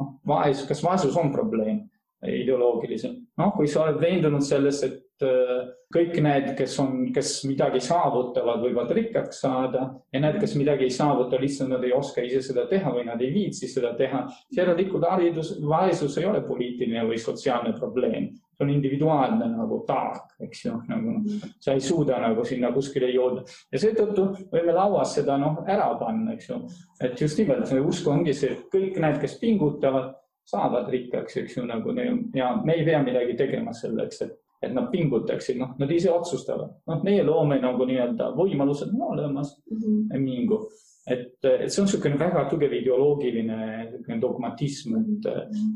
[0.00, 1.84] noh, vaesus, kas vaesus on probleem
[2.26, 3.18] ideoloogiliselt?
[3.36, 8.62] noh, kui sa oled veendunud selles, et äh, kõik need, kes on, kes midagi saavutavad,
[8.64, 12.64] võivad rikkaks saada ja need, kes midagi ei saavuta, lihtsalt nad ei oska ise seda
[12.70, 14.24] teha või nad ei viitsi seda teha.
[14.56, 20.64] järelikult haridus, vaesus ei ole poliitiline või sotsiaalne probleem see on individuaalne nagu taak, eks
[20.64, 21.16] ju, nagu
[21.60, 23.44] sa ei suuda nagu sinna kuskile jõuda.
[23.72, 26.62] Ja seetõttu võime lauas seda noh, ära panna, eks ju.
[27.00, 30.14] et just nimelt see usk ongi see, et kõik need, kes pingutavad,
[30.46, 31.94] saavad rikkaks, eks ju, nagu
[32.34, 36.72] ja me ei pea midagi tegema selleks, et, et nad pingutaksid, noh, nad ise otsustavad,
[36.86, 39.56] noh, meie loome nagu nii-öelda võimalused on olemas.
[39.70, 40.20] Mm, -hmm.
[40.22, 40.66] mingu
[41.06, 45.28] et, et see on niisugune väga tugev ideoloogiline dogmatism, et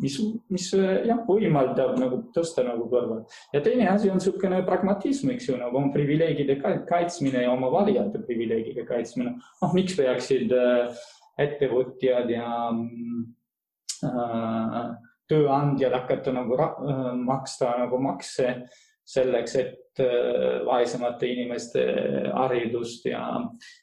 [0.02, 0.16] mis,
[0.50, 3.22] mis jah, võimaldab nagu tõsta nagu kõrval.
[3.54, 6.58] ja teine asi on niisugune pragmatism, eks ju, nagu on privileegide
[6.88, 9.36] kaitsmine ja oma valijate privileegide kaitsmine.
[9.62, 11.04] noh, miks peaksid äh,
[11.40, 12.50] ettevõtjad ja
[14.04, 14.82] äh,
[15.30, 18.54] tööandjad hakata nagu äh, maksta nagu makse
[19.04, 21.86] selleks, et äh, vaesemate inimeste
[22.34, 23.24] haridust ja,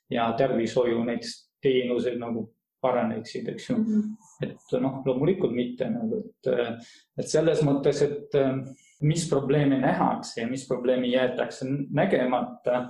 [0.09, 2.47] ja tervishoiu näiteks teenused nagu
[2.81, 3.85] paraneksid, eks ju mm.
[3.85, 4.49] -hmm.
[4.49, 6.51] et noh, loomulikult mitte nagu, et,
[7.17, 8.59] et selles mõttes, et äh,
[9.01, 12.87] mis probleeme nähakse ja mis probleemi jäetakse nägemata,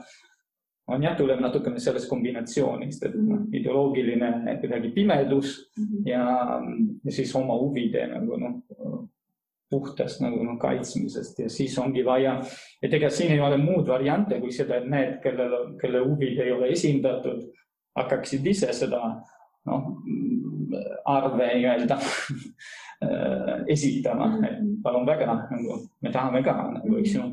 [0.88, 3.54] on jah, tuleb natukene sellest kombinatsioonist, et noh, mhm.
[3.60, 6.10] ideoloogiline kuidagi pimedus mm -hmm.
[6.10, 6.24] ja,
[7.04, 8.62] ja siis oma huvide nagu noh,
[9.70, 12.38] puhtast nagu noh, kaitsmisest ja siis ongi vaja,
[12.82, 16.54] et ega siin ei ole muud variante kui seda, et need, kellel, kelle huvid ei
[16.56, 17.44] ole esindatud,
[17.98, 19.02] hakkaksid ise seda
[19.68, 19.90] noh,
[21.08, 21.98] arve nii-öelda
[23.76, 27.28] esitama, et palun väga, nagu me tahame ka nagu, eks ju.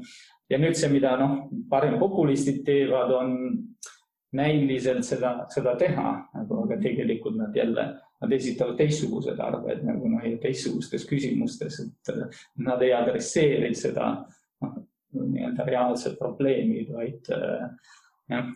[0.50, 3.36] ja nüüd see, mida noh, parempopulistid teevad, on
[4.34, 7.86] näiliselt seda, seda teha, nagu, aga tegelikult nad jälle
[8.24, 14.14] nad esitavad teistsugused arved nagu noh, teistsugustes küsimustes, et äh, nad ei adresseeri seda
[14.64, 14.80] noh,
[15.14, 17.68] nii-öelda reaalset probleemi, vaid äh,
[18.32, 18.48] jah,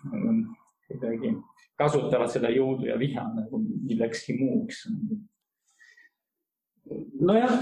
[0.89, 1.35] kuidagi
[1.79, 4.87] kasutavad seda jõudu ja viha nagu millekski muuks.
[7.21, 7.53] nojah,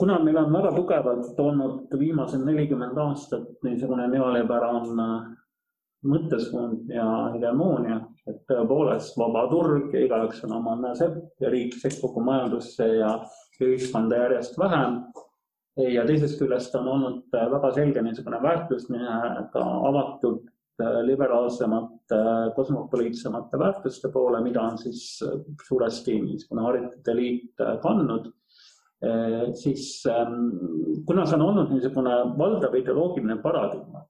[0.00, 5.08] kuna meil on väga tugevalt olnud viimased nelikümmend aastat niisugune neoliberaalne
[6.04, 8.00] mõttesuund ja hegemoonia,
[8.30, 13.12] et tõepoolest vaba turg igaüks on oma sepp ja riik sekkub majandusse ja
[13.60, 15.02] ühiskonda järjest vähem.
[15.76, 20.44] ja teisest küljest on olnud väga selge niisugune väärtus nii-öelda avatud
[21.06, 22.20] liberaalsemate,
[22.54, 25.22] kosmopoliitsemate väärtuste poole, mida on siis
[25.66, 28.30] suuresti niisugune haritud eliit kandnud
[29.54, 30.02] siis
[31.06, 34.04] kuna see on olnud niisugune valdav ideoloogiline paradigma,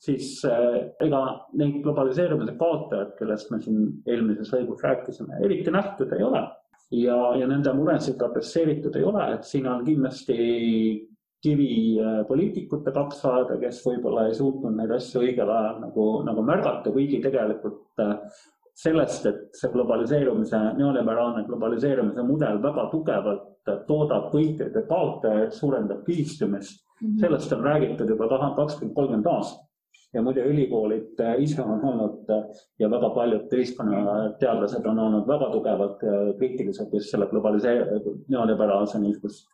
[0.00, 1.20] siis äh, ega
[1.58, 6.42] neid globaliseerumise kaotajad, kellest me siin eelmises lõigus rääkisime, eriti nähtud ei ole.
[6.92, 10.38] ja, ja nende muresid adresseeritud ei ole, et siin on kindlasti
[11.42, 16.92] kivi äh, poliitikute kaksaeda, kes võib-olla ei suutnud neid asju õigel ajal nagu, nagu märgata,
[16.92, 18.16] kuigi tegelikult äh,
[18.82, 23.48] sellest, et see globaliseerumise, neoliberaalne globaliseerumise mudel väga tugevalt
[23.86, 26.91] toodab võitjaid ja kaotajaid, suurendab kihistumist Mhm.
[27.20, 29.68] Sellest on räägitud juba kakskümmend, kolmkümmend aastat.
[30.12, 32.42] ja muide, ülikoolid äh, ise on olnud äh,
[32.78, 39.48] ja väga paljud ühiskonnateadlased on olnud väga tugevalt äh, kriitilised just selle globaliseerimise, neoliberaalse niisugust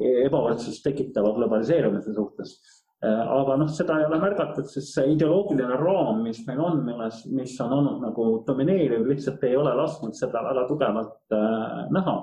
[0.00, 2.58] ebavõrdsust tekitava globaliseerumise suhtes.
[3.00, 7.54] aga noh, seda ei ole märgatud, sest see ideoloogiline raam, mis meil on, milles, mis
[7.64, 12.16] on olnud nagu domineeriv, lihtsalt ei ole lasknud seda väga tugevalt äh, näha.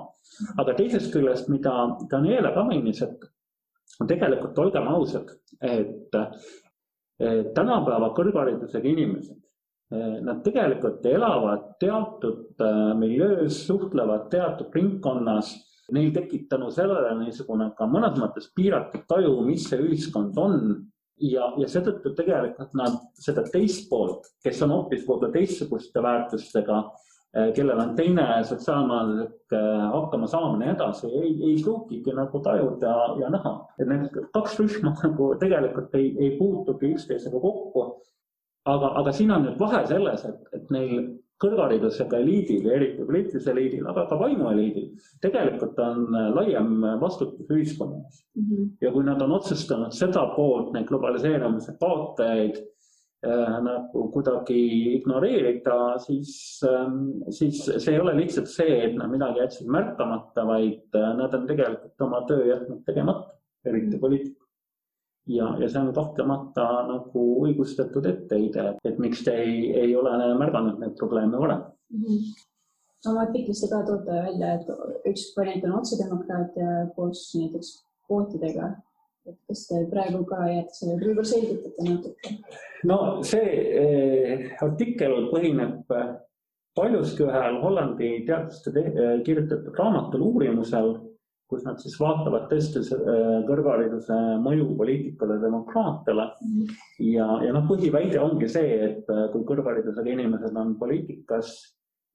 [0.62, 1.72] aga teisest küljest, mida
[2.12, 3.26] Daniela ka mainis, et
[4.06, 5.30] tegelikult olgem ausad,
[5.64, 6.14] et
[7.54, 9.40] tänapäeva kõrgharidusega inimesed,
[10.22, 12.62] nad tegelikult elavad teatud
[13.00, 15.54] miljöös, suhtlevad teatud ringkonnas.
[15.96, 20.58] Neil tekib tänu sellele niisugune ka mõnes mõttes piiratud taju, mis see ühiskond on.
[21.18, 27.07] Ja, ja seetõttu tegelikult nad seda teist poolt, kes on hoopis võib-olla teistsuguste väärtustega, eh,
[27.54, 33.30] kellel on teine sotsiaalmajanduslik eh, hakkamasaamine ja nii edasi, ei, ei pruugigi nagu tajuda ja
[33.30, 33.54] näha.
[33.78, 37.84] et need kaks rühma nagu tegelikult ei, ei puutugi üksteisega kokku.
[38.64, 40.94] aga, aga siin on nüüd vahe selles, et, et neil
[41.38, 44.88] kõrgharidusega eliidil ja eriti poliitilisel eliidil, aga ka vaimueliidil,
[45.22, 48.48] tegelikult on äh, laiem vastutus ühiskonnas mm.
[48.48, 48.72] -hmm.
[48.80, 52.58] ja kui nad on otsustanud seda poolt, neid globaliseerumise kaotajaid
[53.64, 54.58] nagu kuidagi
[54.94, 56.92] ignoreerida, siis äh,,
[57.34, 61.46] siis see ei ole lihtsalt see, et nad midagi jätsid märkamata, vaid äh, nad on
[61.48, 63.34] tegelikult oma töö jätnud tegemata,
[63.66, 64.02] eriti mhm.
[64.04, 64.46] poliitikud
[65.34, 70.78] ja, ja see on kahtlemata nagu õigustatud etteheide, et miks te ei, ei ole märganud
[70.78, 72.04] neid probleeme varem mm.
[72.04, 72.46] -hmm
[73.06, 77.72] oma artiklis te ka toote välja, et üks variant on otsedemokraatia koos näiteks
[78.08, 78.72] kvootidega.
[79.28, 82.38] Et kas te praegu ka jääte sellele, võib-olla selgitate natuke?
[82.90, 85.92] no see eh, artikkel põhineb
[86.78, 90.94] paljuski ühel Hollandi teadlaste kirjutatud raamatul uurimusel
[91.48, 96.58] kus nad siis vaatavad tõesti äh, kõrghariduse mõju poliitikale, demokraatiale mm.
[96.58, 96.76] -hmm.
[97.14, 101.56] ja, ja noh, põhiväide ongi see, et kui kõrgharidusega inimesed on poliitikas,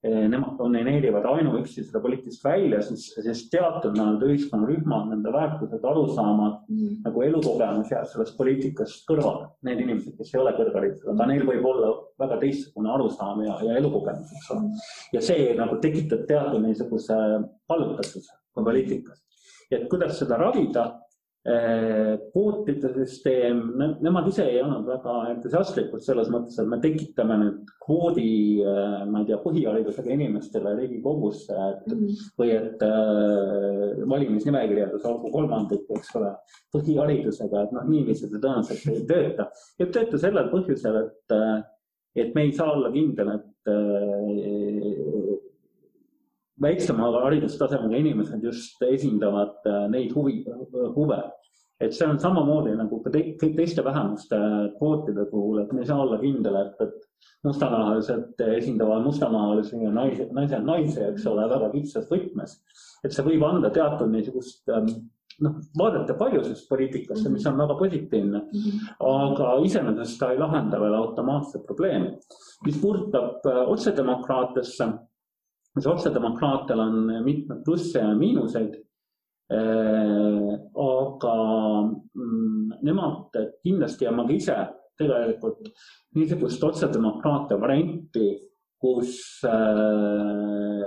[0.03, 6.97] nemad domineerivad ainuüksi seda poliitilist välja, siis, siis teatud nii-öelda ühiskonnarühmad, nende väärtused, arusaamad mm,
[7.05, 9.47] nagu elukogemus jääb sellest poliitikast kõrvale.
[9.63, 13.77] Need inimesed, kes ei ole kõrgharidusega, aga neil võib olla väga teistsugune arusaam ja, ja
[13.79, 14.83] elukogemus, eks ole.
[15.15, 17.19] ja see nagu tekitab teatud niisuguse
[17.71, 19.23] kallutatuse poliitikas.
[19.71, 21.02] et kuidas seda ravida, eh,
[21.43, 23.57] kvootide süsteem,
[23.99, 28.29] nemad ise ei olnud väga entusiastlikud selles mõttes, et me tekitame nüüd kvoodi,
[28.63, 32.31] eh, ma ei tea, põhiharidusega inimestele Riigikogusse et, mm -hmm.
[32.39, 36.31] või et äh, valimisnimekirjades olgu kolmandik, eks ole,
[36.75, 39.49] põhiharidusega, et noh, niiviisi see tõenäoliselt ei tööta.
[39.79, 41.37] ei tööta sellel põhjusel, et,
[42.23, 43.73] et me ei saa olla kindel, et
[46.61, 50.43] väiksema haridustasemega inimesed just esindavad äh, neid huvi,
[50.95, 51.21] huve.
[51.81, 54.37] et see on samamoodi nagu ka te, teiste vähemuste
[54.77, 60.27] kvootide puhul, et me ei saa olla kindel, et, et mustanahalised esindavad mustanahalisi ja naise,
[60.31, 62.55] naised naisi, eks ole, väga kitsas võtmes.
[63.03, 64.91] et see võib anda teatud niisugust ähm,
[65.43, 68.43] noh, vaadete paljusust poliitikasse, mis on väga positiivne,
[69.09, 72.13] aga iseenesest ta ei lahenda veel automaatset probleemi.
[72.65, 74.91] mis puudutab äh, otsedemokraatiasse
[75.81, 78.75] see otsedemokraatial on mitmeid plusse ja miinuseid.
[79.53, 81.33] Äh, aga
[82.15, 84.55] mm, nemad kindlasti ja ma ka ise
[84.97, 85.67] tegelikult
[86.15, 88.27] niisugust otsedemokraatia varianti,
[88.81, 90.83] kus äh,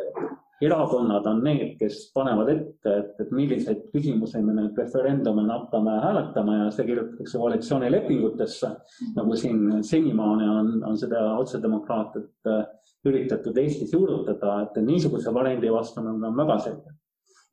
[0.62, 6.56] erakonnad on need, kes panevad ette, et, et milliseid küsimusi me nüüd referendumil hakkame hääletama
[6.62, 8.70] ja see kirjutatakse koalitsioonilepingutesse.
[9.16, 12.64] nagu siin senimaani on, on seda otsedemokraatiat äh,
[13.06, 16.94] üritatud Eestis juurutada, et niisuguse variandi vastu nad on väga selged.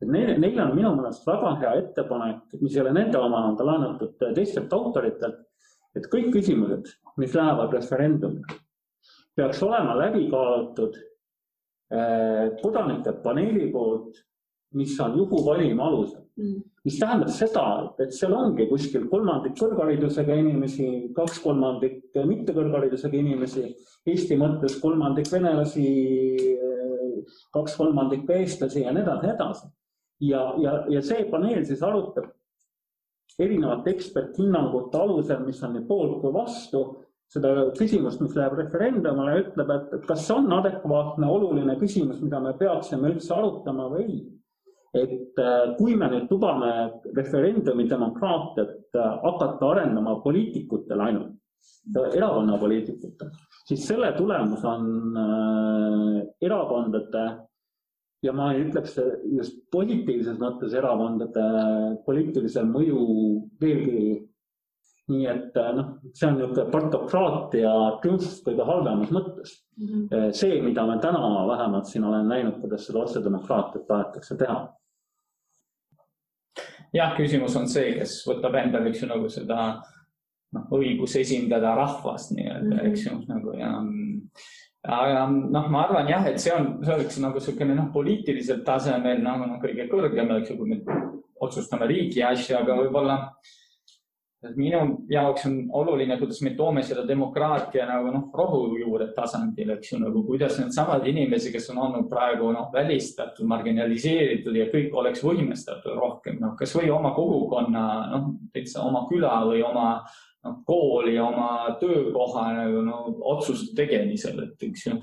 [0.02, 3.58] et neil, neil on minu meelest väga hea ettepanek, mis ei ole nende oma, on
[3.60, 5.44] ta laenatud teistelt autoritelt,
[5.96, 6.88] et kõik küsimused,
[7.20, 8.62] mis lähevad referendumile,
[9.36, 10.98] peaks olema läbi kaalutud
[12.62, 14.18] kodanike paneeli poolt,
[14.74, 16.62] mis on juhuvalima alusel mm..
[16.86, 17.66] mis tähendab seda,
[18.02, 23.68] et seal ongi kuskil kolmandik kõrgharidusega inimesi, kaks kolmandikku mittekõrgharidusega inimesi,
[24.10, 25.86] Eesti mõttes kolmandik venelasi,
[27.56, 29.70] kaks kolmandikku eestlasi ja nii edasi, nii edasi.
[30.32, 32.32] ja, ja, ja see paneel siis arutab
[33.40, 36.84] erinevate eksperthinnangute alusel, mis on nii poolt kui vastu,
[37.34, 42.54] seda küsimust, mis läheb referendumile, ütleb, et kas see on adekvaatne, oluline küsimus, mida me
[42.60, 44.22] peaksime üldse arutama või ei
[44.94, 46.74] et äh, kui me nüüd lubame
[47.18, 51.32] referendumi demokraatiat äh, hakata arendama poliitikutele ainult,
[52.14, 53.34] erakonna poliitikutele,
[53.66, 57.26] siis selle tulemus on äh, erakondade
[58.24, 59.00] ja ma ei ütleks
[59.34, 61.48] just positiivses mõttes erakondade
[62.06, 63.02] poliitilisel mõju
[63.62, 64.22] veelgi.
[65.12, 67.72] Nii et noh, see on niisugune partokraatia
[68.04, 69.90] triumf kõige halvemas mõttes mm.
[69.90, 70.32] -hmm.
[70.32, 74.62] see, mida me täna vähemalt siin olen näinud, kuidas seda otsedemokraatiat tahetakse teha
[76.94, 79.64] jah, küsimus on see, kes võtab endale, eks ju, nagu seda
[80.54, 82.92] noh, õigus esindada rahvast nii-öelda mm, -hmm.
[82.92, 83.72] eks ju, nagu ja
[84.84, 89.24] aga noh, ma arvan jah, et see on, see oleks nagu niisugune noh, poliitilisel tasemel
[89.24, 91.02] nagu noh, kõige kõrgem, eks ju, kui me
[91.44, 93.18] otsustame riigi asju, aga võib-olla
[94.56, 94.80] minu
[95.10, 100.24] jaoks on oluline, kuidas me toome seda demokraatia nagu noh, rohujuure tasandil, eks ju, nagu
[100.28, 106.40] kuidas needsamad inimesi, kes on olnud praegu noh, välistatud, marginaliseeritud ja kõik oleks võimestatud rohkem,
[106.44, 112.84] noh, kasvõi oma kogukonna, noh, täitsa oma küla või oma noh, kooli, oma töökoha nagu
[112.88, 113.04] no,
[113.36, 115.00] otsuste tegemisel, et eks ju,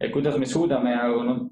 [0.00, 1.46] et kuidas me suudame nagu noh,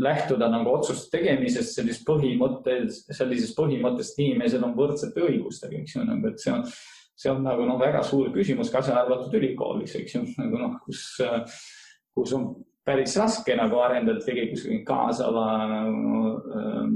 [0.00, 6.30] lähtuda nagu otsuste tegemisest sellisest põhimõttest, sellisest põhimõttest, inimesed on võrdsete õigustega, eks ju, nagu,
[6.30, 6.64] et see on,
[7.20, 11.04] see on nagu noh, väga suur küsimus, kaasa arvatud ülikoolis, eks ju, nagu noh, kus,
[12.16, 12.50] kus on
[12.86, 16.94] päris raske nagu arendada tegelikult kaasava nagu, ähm,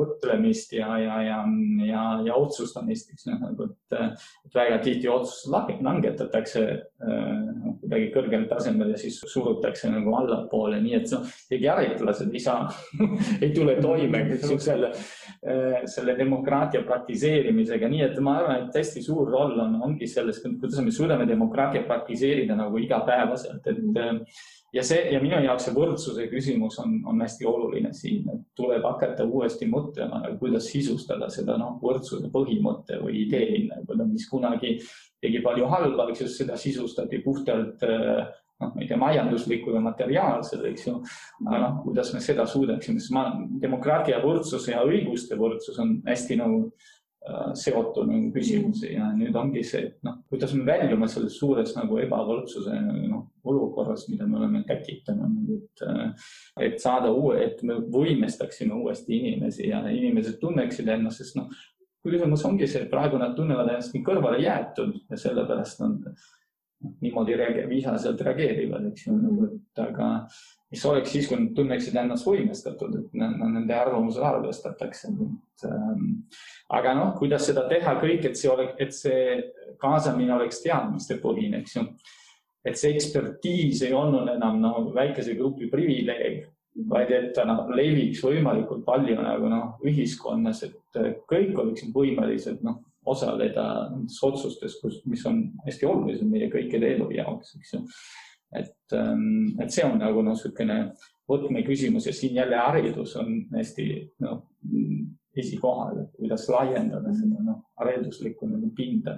[0.00, 1.38] mõtlemist ja, ja, ja,
[1.86, 3.98] ja, ja otsustamist, eks noh, nagu, et,
[4.46, 6.64] et väga tihti otsused langetatakse
[7.00, 12.42] noh, kuidagi kõrgel tasemel ja siis surutakse nagu allapoole, nii et noh, isegi haritlased ei
[12.42, 12.68] saa
[13.44, 14.22] ei tule toime,
[14.60, 14.92] selle,
[15.44, 20.42] äh, selle demokraatia praktiseerimisega, nii et ma arvan, et hästi suur roll on, ongi selles,
[20.44, 24.26] kuidas me suudame demokraatiat praktiseerida nagu igapäevaselt, et mm
[24.72, 28.84] ja see ja minu jaoks see võrdsuse küsimus on, on hästi oluline siin, et tuleb
[28.86, 34.76] hakata uuesti mõtlema, kuidas sisustada seda noh, võrdsuse põhimõtte või idee, nagu, mis kunagi
[35.20, 40.64] tegi palju halba, eks ju, seda sisustati puhtalt noh, ma ei tea, majanduslikku ja materiaalset,
[40.70, 40.96] eks ju.
[41.48, 43.26] aga noh, kuidas me seda suudaksime, sest ma,
[43.62, 46.72] demokraatia võrdsus ja õiguste võrdsus on hästi nagu no,
[47.54, 51.98] seotud nagu küsimusi ja nüüd ongi see, et noh, kuidas me väljume sellest suurest nagu
[52.00, 52.78] ebavõrdsuse
[53.10, 56.30] noh, olukorrast, mida me oleme tekitanud, et, äh,
[56.66, 61.52] et saada uue, et me võimestaksime uuesti inimesi ja inimesed tunneksid ennast, sest noh,
[62.06, 66.28] küsimus ongi see, et praegu nad tunnevad ennast nii kõrvale jäetud ja sellepärast nad noh,
[67.00, 70.10] niimoodi reage, vihaselt reageerivad, eks ju, nagu, et aga
[70.70, 75.10] mis oleks siis, kui nad tunneksid ennast võimestatud, et nende arvamusel arvestatakse.
[75.66, 76.06] Ähm,
[76.72, 81.76] aga noh, kuidas seda teha kõik, et see oleks, et see kaasamine oleks teadmistepõhine, eks
[81.76, 81.84] ju.
[82.64, 86.42] et see ekspertiis ei olnud enam noh, väikese grupi privileeg,
[86.88, 92.78] vaid et ta noh, leviks võimalikult palju nagu noh, ühiskonnas, et kõik oleksid võimelised noh,
[93.10, 97.84] osaleda nendes otsustes, kus, mis on hästi olulised meie kõikide elu jaoks, eks ju
[98.52, 100.78] et, ähm, et see on nagu noh, niisugune
[101.30, 103.86] võtmeküsimus ja siin jälle haridus on hästi
[104.24, 104.42] noh,
[105.38, 109.16] esikohal, et kuidas laiendada seda noh, hariduslikku nagu pinda.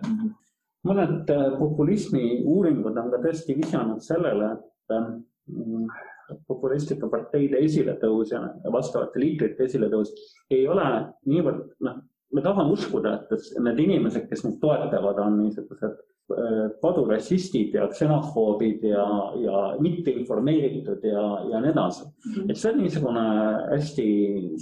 [0.82, 5.86] mõned äh, populismi uuringud on ka tõesti vihjanud sellele, et ähm,
[6.48, 10.12] populistlike parteide esiletõus ja vastavate liitrite esiletõus
[10.50, 10.86] ei ole
[11.28, 12.00] niivõrd, noh,
[12.32, 16.00] me tahame uskuda, et need inimesed, kes neid toetavad, on niisugused
[16.80, 19.06] kodurassistid ja ksenofoobid ja,
[19.42, 22.32] ja mitteinformeeritud ja, ja nii edasi mm.
[22.34, 22.50] -hmm.
[22.50, 23.24] et see on niisugune
[23.70, 24.06] hästi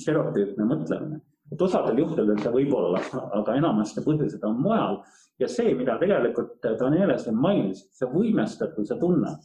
[0.02, 1.20] stereotüüpne mõtlemine,
[1.52, 3.02] et osadel juhtudel see võib olla,
[3.38, 5.02] aga enamasti põhjused on mujal
[5.38, 9.36] ja see, mida tegelikult Daniele siin mainis, see võimestatuse tunne,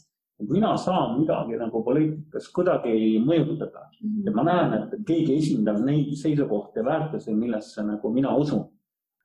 [0.50, 3.90] mina saan midagi nagu poliitikas kuidagi mõjutada.
[4.02, 8.66] Mm ja ma näen, et keegi esindab neid seisukohti ja väärtusi, millesse nagu mina usun.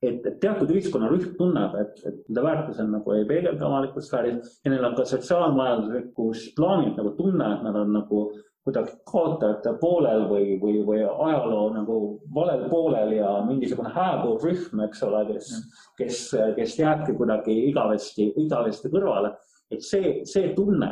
[0.03, 4.73] Et, et teatud ühiskonnarühm tunneb, et, et nende väärtused nagu ei peegelda avalikus sfääris ja
[4.73, 8.23] neil on ka sotsiaalmajanduslikus plaanil nagu tunne, et nad on nagu
[8.65, 11.99] kuidagi kaotajate poolel või, või, või ajaloo nagu
[12.35, 15.53] valel poolel ja mingisugune hääbuv rühm, eks ole, kes,
[16.01, 16.19] kes,
[16.57, 19.35] kes jääbki kuidagi igavesti, igavesti kõrvale.
[19.71, 20.91] Et see, see tunne,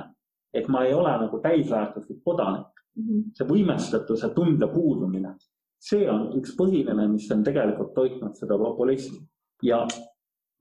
[0.55, 3.31] et ma ei ole nagu täisväärtuslik kodanik, mhm.
[3.37, 5.35] see võimestatuse tunde puudumine
[5.83, 9.21] see on üks põhiline, mis on tegelikult toitnud seda populismi
[9.67, 9.85] ja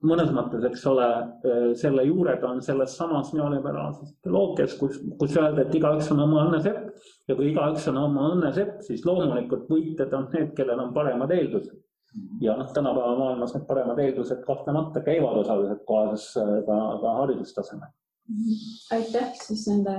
[0.05, 1.07] mõnes mõttes, eks ole,
[1.79, 6.61] selle juured on selles samas neoliberaalses ideoloogias, kus, kus öelda, et igaüks on oma õnne
[6.61, 6.91] sepp
[7.29, 11.33] ja kui igaüks on oma õnne sepp, siis loomulikult võitjad on need, kellel on paremad
[11.33, 11.81] eeldused.
[12.41, 17.89] ja noh, tänapäeva maailmas need paremad eeldused kahtlemata käivad osaliselt kohas ka, ka haridustasemel.
[18.95, 19.97] Aitäh siis nende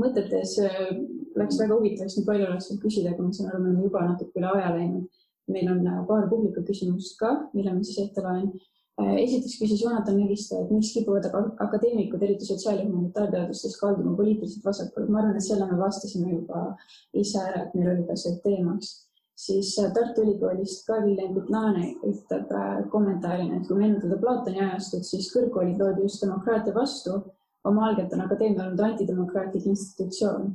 [0.00, 0.92] mõtetes äh,
[1.38, 4.06] läks väga huvitavaks, nii palju oleks veel küsida, aga ma saan aru, me oleme juba
[4.08, 5.10] natuke üle aja läinud.
[5.52, 8.46] meil on äh, paar publiku küsimust ka, mille ma siis ette loen.
[8.96, 11.26] Äh, esiteks küsis Jonathan Megiste, et miks kipuvad
[11.60, 15.08] akadeemikud, eriti sotsiaal- ja humanitaarteadustes kalduma poliitiliselt vasakule.
[15.08, 16.76] ma arvan, et selle me vastasime juba
[17.12, 18.94] ise ära, et meil oli ka see teemaks
[19.36, 22.52] siis Tartu Ülikoolist Karl Lembit Laane ütleb
[22.90, 27.18] kommentaarina, et kui meenutada Platoni ajastut, siis kõrgkoolid loodi just demokraatia vastu
[27.64, 30.54] oma algelt on akadeemia olnud antidemokraatlik institutsioon.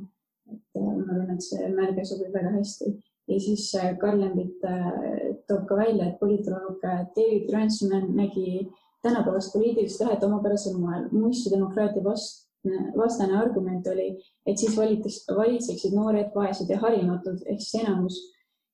[0.50, 2.92] et äh, ma arvan, et see märge sobib väga hästi.
[3.28, 6.82] ja siis äh, Karl Lembit äh, toob ka välja, et politoloog
[7.16, 8.68] David Ransman nägi
[9.02, 11.08] tänapäevast poliitilist tahet omapärasel moel.
[11.12, 12.48] muistu demokraatia vast,
[12.96, 14.10] vastane argument oli,
[14.46, 18.18] et siis valitaks, valitseksid noored, vaesed ja harimatud ehk siis enamus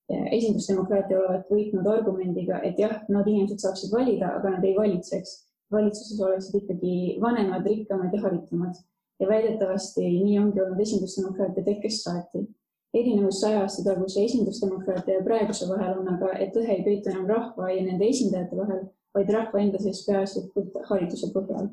[0.08, 5.32] esindusdemokraatia olevat võitnud argumendiga, et jah, nad inimesed saaksid valida, aga nad ei valitseks.
[5.72, 8.74] Valitsuses oleksid ikkagi vanemad, rikkamad ja haritumad
[9.20, 12.46] ja väidetavasti nii ongi olnud esindusdemokraatia tekkest saati.
[12.94, 17.26] erinevus saja aasta taguse esindusdemokraatia ja praeguse vahel on aga, et lõhe ei peitu enam
[17.28, 21.68] rahva ja nende esindajate vahel, vaid rahva enda sees peaasjalikult hariduse põhjal.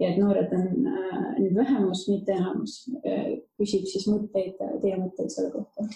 [0.00, 2.74] ja et noored on äh, nüüd vähemus, mitte enamus.
[3.00, 5.86] Äh, küsib siis mõtteid, teie mõtteid selle kohta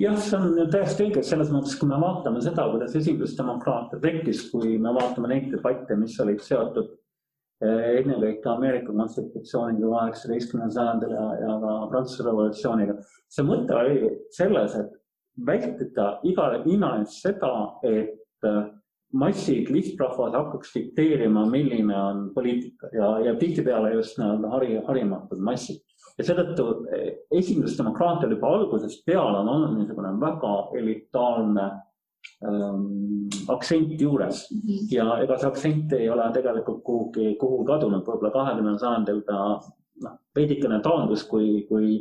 [0.00, 4.78] jah, see on täiesti õige selles mõttes, kui me vaatame seda, kuidas esindusdemokraatia tekkis, kui
[4.78, 6.94] me vaatame neid debatte, mis olid seotud
[7.60, 12.96] ennekõike Ameerika konstitutsiooniga kaheksateistkümnendal sajandil ja, ja ka Prantsuse revolutsiooniga.
[13.28, 14.94] see mõte oli selles, et
[15.46, 17.52] vältida igale hinna eest seda,
[17.84, 18.62] et äh,
[19.12, 25.82] massid, lihtrahvas hakkaks dikteerima, milline on poliitika ja, ja tihtipeale just nii-öelda hari, harimatud massid.
[26.18, 31.66] ja seetõttu eh, esindusdemokraatial juba algusest peale on olnud niisugune väga elitaarne
[32.46, 34.86] ähm, aktsent juures -hmm.
[34.94, 39.42] ja ega see aktsent ei ole tegelikult kuhugi, kuhugi kadunud, võib-olla kahekümnendal sajandil ta
[40.04, 41.92] noh, veidikene taandus, kui, kui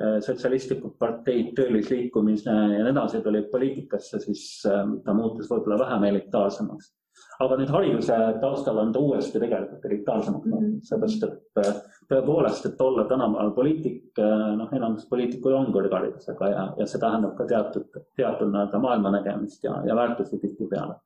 [0.00, 6.08] äh, sotsialistlikud parteid, töölisliikumise ja nii edasi tulid poliitikasse, siis äh, ta muutus võib-olla vähem
[6.12, 6.94] elitaarsemaks
[7.40, 11.99] aga nüüd hariduse taustal on ta uuesti tegelikult elitaarsemaks muutunud mm -hmm., seepärast et äh,
[12.10, 17.36] tõepoolest, et olla tänapäeval poliitik, äh, noh, enamus poliitikuid on kõrgharidusega ja, ja see tähendab
[17.38, 17.86] ka teatud,
[18.18, 20.98] teatud nii-öelda maailmanägemist ja, ja väärtusi tihtipeale.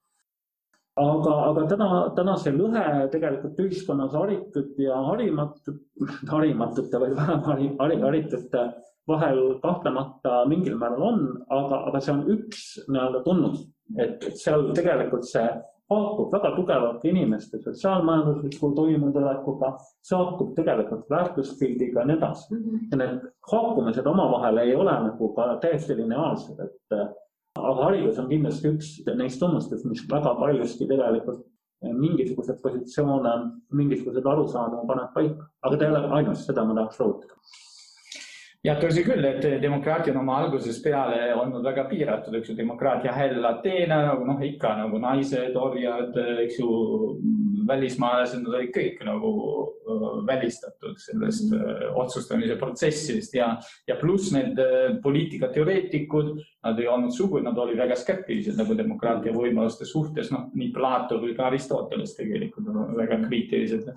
[1.02, 5.82] aga, aga täna, täna see lõhe tegelikult ühiskonnas haritud ja harimatud,
[6.34, 8.64] harimatute või vähem hari, hari, haritute
[9.08, 13.64] vahel kahtlemata mingil määral on, aga, aga see on üks nii-öelda tunnus,
[13.98, 15.44] et, et seal tegelikult see
[15.90, 22.54] haakub väga tugevalt inimeste sotsiaalmajandusliku toimetulekuga, see haakub tegelikult väärtuspildiga ja nii edasi.
[22.54, 22.86] -hmm.
[22.90, 26.98] ja need haakumised omavahel ei ole nagu ka täiesti lineaarsed, et
[27.58, 31.44] aga haridus on kindlasti üks neist tunnustest, mis väga paljuski tegelikult
[31.92, 33.30] mingisuguseid positsioone,
[33.72, 37.36] mingisuguseid arusaamu paneb paika, aga ta ei ole ainus, seda ma tahaks rõhutada
[38.64, 43.12] jah, tõsi küll, et demokraatia on oma algusest peale olnud väga piiratud, eks ju, demokraatia
[43.12, 46.68] häll Ateena nagu noh, ikka nagu naised, orjad, eks ju,
[47.68, 49.30] välismaalased, nad olid kõik nagu
[50.28, 51.52] välistatud sellest
[51.96, 53.50] otsustamise protsessist ja,
[53.88, 54.60] ja pluss need
[55.04, 56.30] poliitikateoreetikud,
[56.64, 61.20] nad ei olnud sugugi, nad olid väga skeptilised nagu demokraatia võimaluste suhtes, noh, nii Plato
[61.22, 63.92] kui ka Aristoteles tegelikult väga kriitilised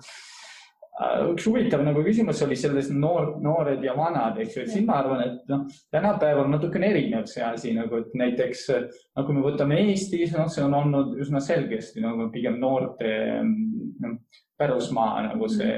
[1.32, 4.98] üks huvitav nagu küsimus oli selles noor, noored ja vanad, eks ju, et siin ma
[5.02, 9.78] arvan, et noh, tänapäeval natukene erinev see asi nagu, et näiteks no kui me võtame
[9.84, 14.18] Eestis, noh, see on olnud üsna selgesti nagu pigem noorte noh,
[14.58, 15.74] pärusmaa nagu see,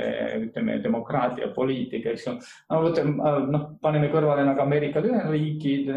[0.46, 2.34] ütleme, demokraatia, poliitika, eks ju.
[2.70, 5.90] no võtame, noh, paneme kõrvale nagu Ameerika Ühendriigid,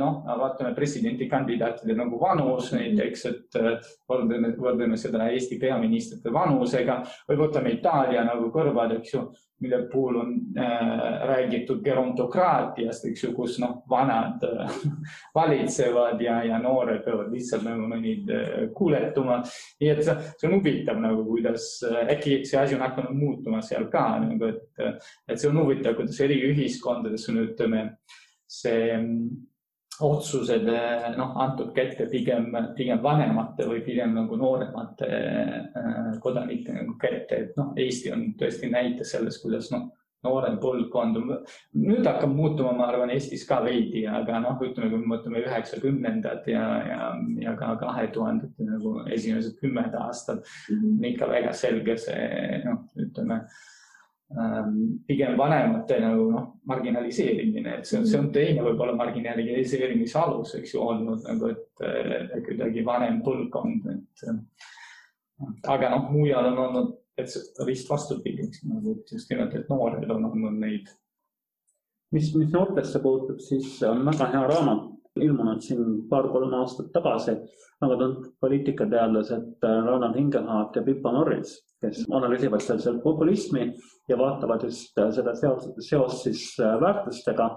[0.00, 3.60] noh, vaatame presidendikandidaatide nagu vanus näiteks, et
[4.08, 7.00] võrdleme, võrdleme seda Eesti peaministrite vanusega.
[7.28, 9.26] Või võtame Itaalia nagu kõrval, eks ju
[9.60, 14.76] mille puhul on äh, räägitud gerontokraatiast, eks ju, kus noh, vanad äh,
[15.38, 19.42] valitsevad ja, ja noored peavad lihtsalt nagu neid äh, kuuletuma.
[19.80, 23.62] nii et see, see on huvitav nagu, kuidas äh, äkki see asi on hakanud muutuma
[23.62, 27.84] seal ka nagu, et, et see on huvitav, kuidas eri ühiskondades on, ütleme,
[28.50, 28.96] see
[30.06, 30.66] otsused
[31.16, 37.56] noh, antud kätte pigem, pigem vanemate või pigem nagu nooremate äh, kodanike nagu kätte, et
[37.60, 39.88] noh, Eesti on tõesti näite sellest, kuidas noh,
[40.24, 41.16] noorem põlvkond,
[41.80, 46.48] nüüd hakkab muutuma, ma arvan, Eestis ka veidi, aga noh, ütleme, kui me mõtleme üheksakümnendad
[46.52, 47.10] ja, ja,
[47.40, 50.96] ja ka kahe tuhandete nagu esimesed kümned aastad mm, -hmm.
[50.98, 53.79] on ikka väga selge see noh, ütleme Ähm,
[55.06, 60.74] pigem vanemate nagu noh, marginaliseerimine, et see on, see on teine võib-olla marginaliseerimise alus, eks
[60.76, 64.24] ju, olnud nagu, et kuidagi vanem põlvkond, et.
[65.66, 70.30] aga noh, mujal on olnud täitsa vist vastupidi, eks nagu just nimelt, et noored on
[70.30, 70.94] olnud neid.
[72.14, 77.34] mis, mis noortesse puutub, siis on väga hea raamat ilmunud siin paar-kolm aastat tagasi
[77.80, 83.66] väga tuntud poliitikateadlased Ronald Ingelhardt ja Pippa Norris kes analüüsivad seal, populismi
[84.08, 87.50] ja vaatavad just äh, seda seost, siis äh, väärtustega.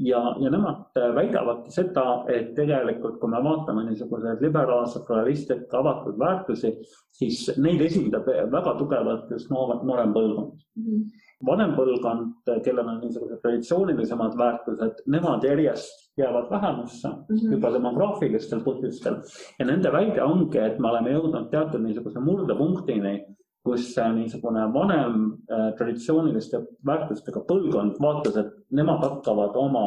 [0.00, 6.18] ja, ja nemad äh, väidavadki seda, et tegelikult, kui me vaatame niisuguseid liberaalseid, pluralistlikke, avatud
[6.18, 6.72] väärtusi,
[7.18, 10.86] siis neid esindab väga tugevalt just noorem põlvkond mm.
[10.86, 17.52] -hmm vanem põlvkond, kellel on niisugused traditsioonilisemad väärtused, nemad järjest jäävad vähemusse mm -hmm.
[17.52, 19.16] juba demograafilistel põhjustel.
[19.58, 23.24] ja nende väide ongi, et me oleme jõudnud teatud niisuguse murdepunktini,
[23.64, 25.36] kus niisugune vanem
[25.78, 29.86] traditsiooniliste väärtustega põlvkond vaatas, et nemad hakkavad oma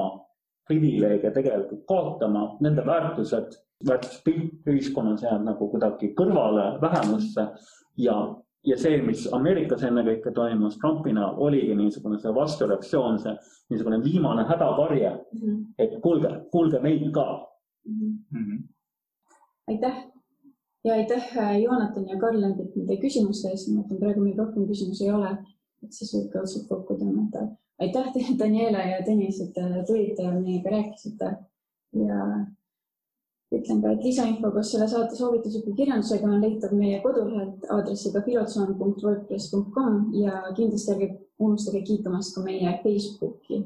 [0.68, 3.58] privileege tegelikult kaotama, nende väärtused,
[3.88, 7.48] väärtuspilt ühiskonnas jääb nagu kuidagi kõrvale, vähemusse
[7.98, 8.16] ja,
[8.64, 13.34] ja see, mis Ameerikas ennekõike toimus Trumpi näol, oligi niisugune see vastureaktsioon, see
[13.74, 15.66] niisugune viimane hädakarje mm, -hmm.
[15.78, 17.26] et kuulge, kuulge meid ka
[17.86, 18.14] mm.
[18.34, 18.62] -hmm.
[19.68, 19.98] aitäh
[20.84, 21.28] ja aitäh,
[21.64, 25.38] Joonatan ja Karl nende küsimuste eest, ma mõtlen, praegu meil rohkem küsimusi ei ole,
[25.84, 27.48] et siis võib ka otsad kokku tõmmata
[27.82, 29.58] aitäh teile, Daniela ja Tõnis, et
[29.88, 31.32] tulite ja meiega rääkisite
[32.04, 32.20] ja
[33.60, 39.98] ütlen ka, et lisainfo koos selle saate soovitusliku kirjandusega on leitav meie kodulehelt aadressiga filotsoon.wordpress.com
[40.20, 41.10] ja kindlasti ärge
[41.40, 43.64] unustage kiitumast ka meie Facebooki.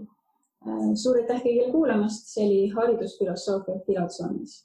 [1.02, 4.58] suur aitäh kõigile kuulamast, see oli haridusfilosoofia Filotsoonis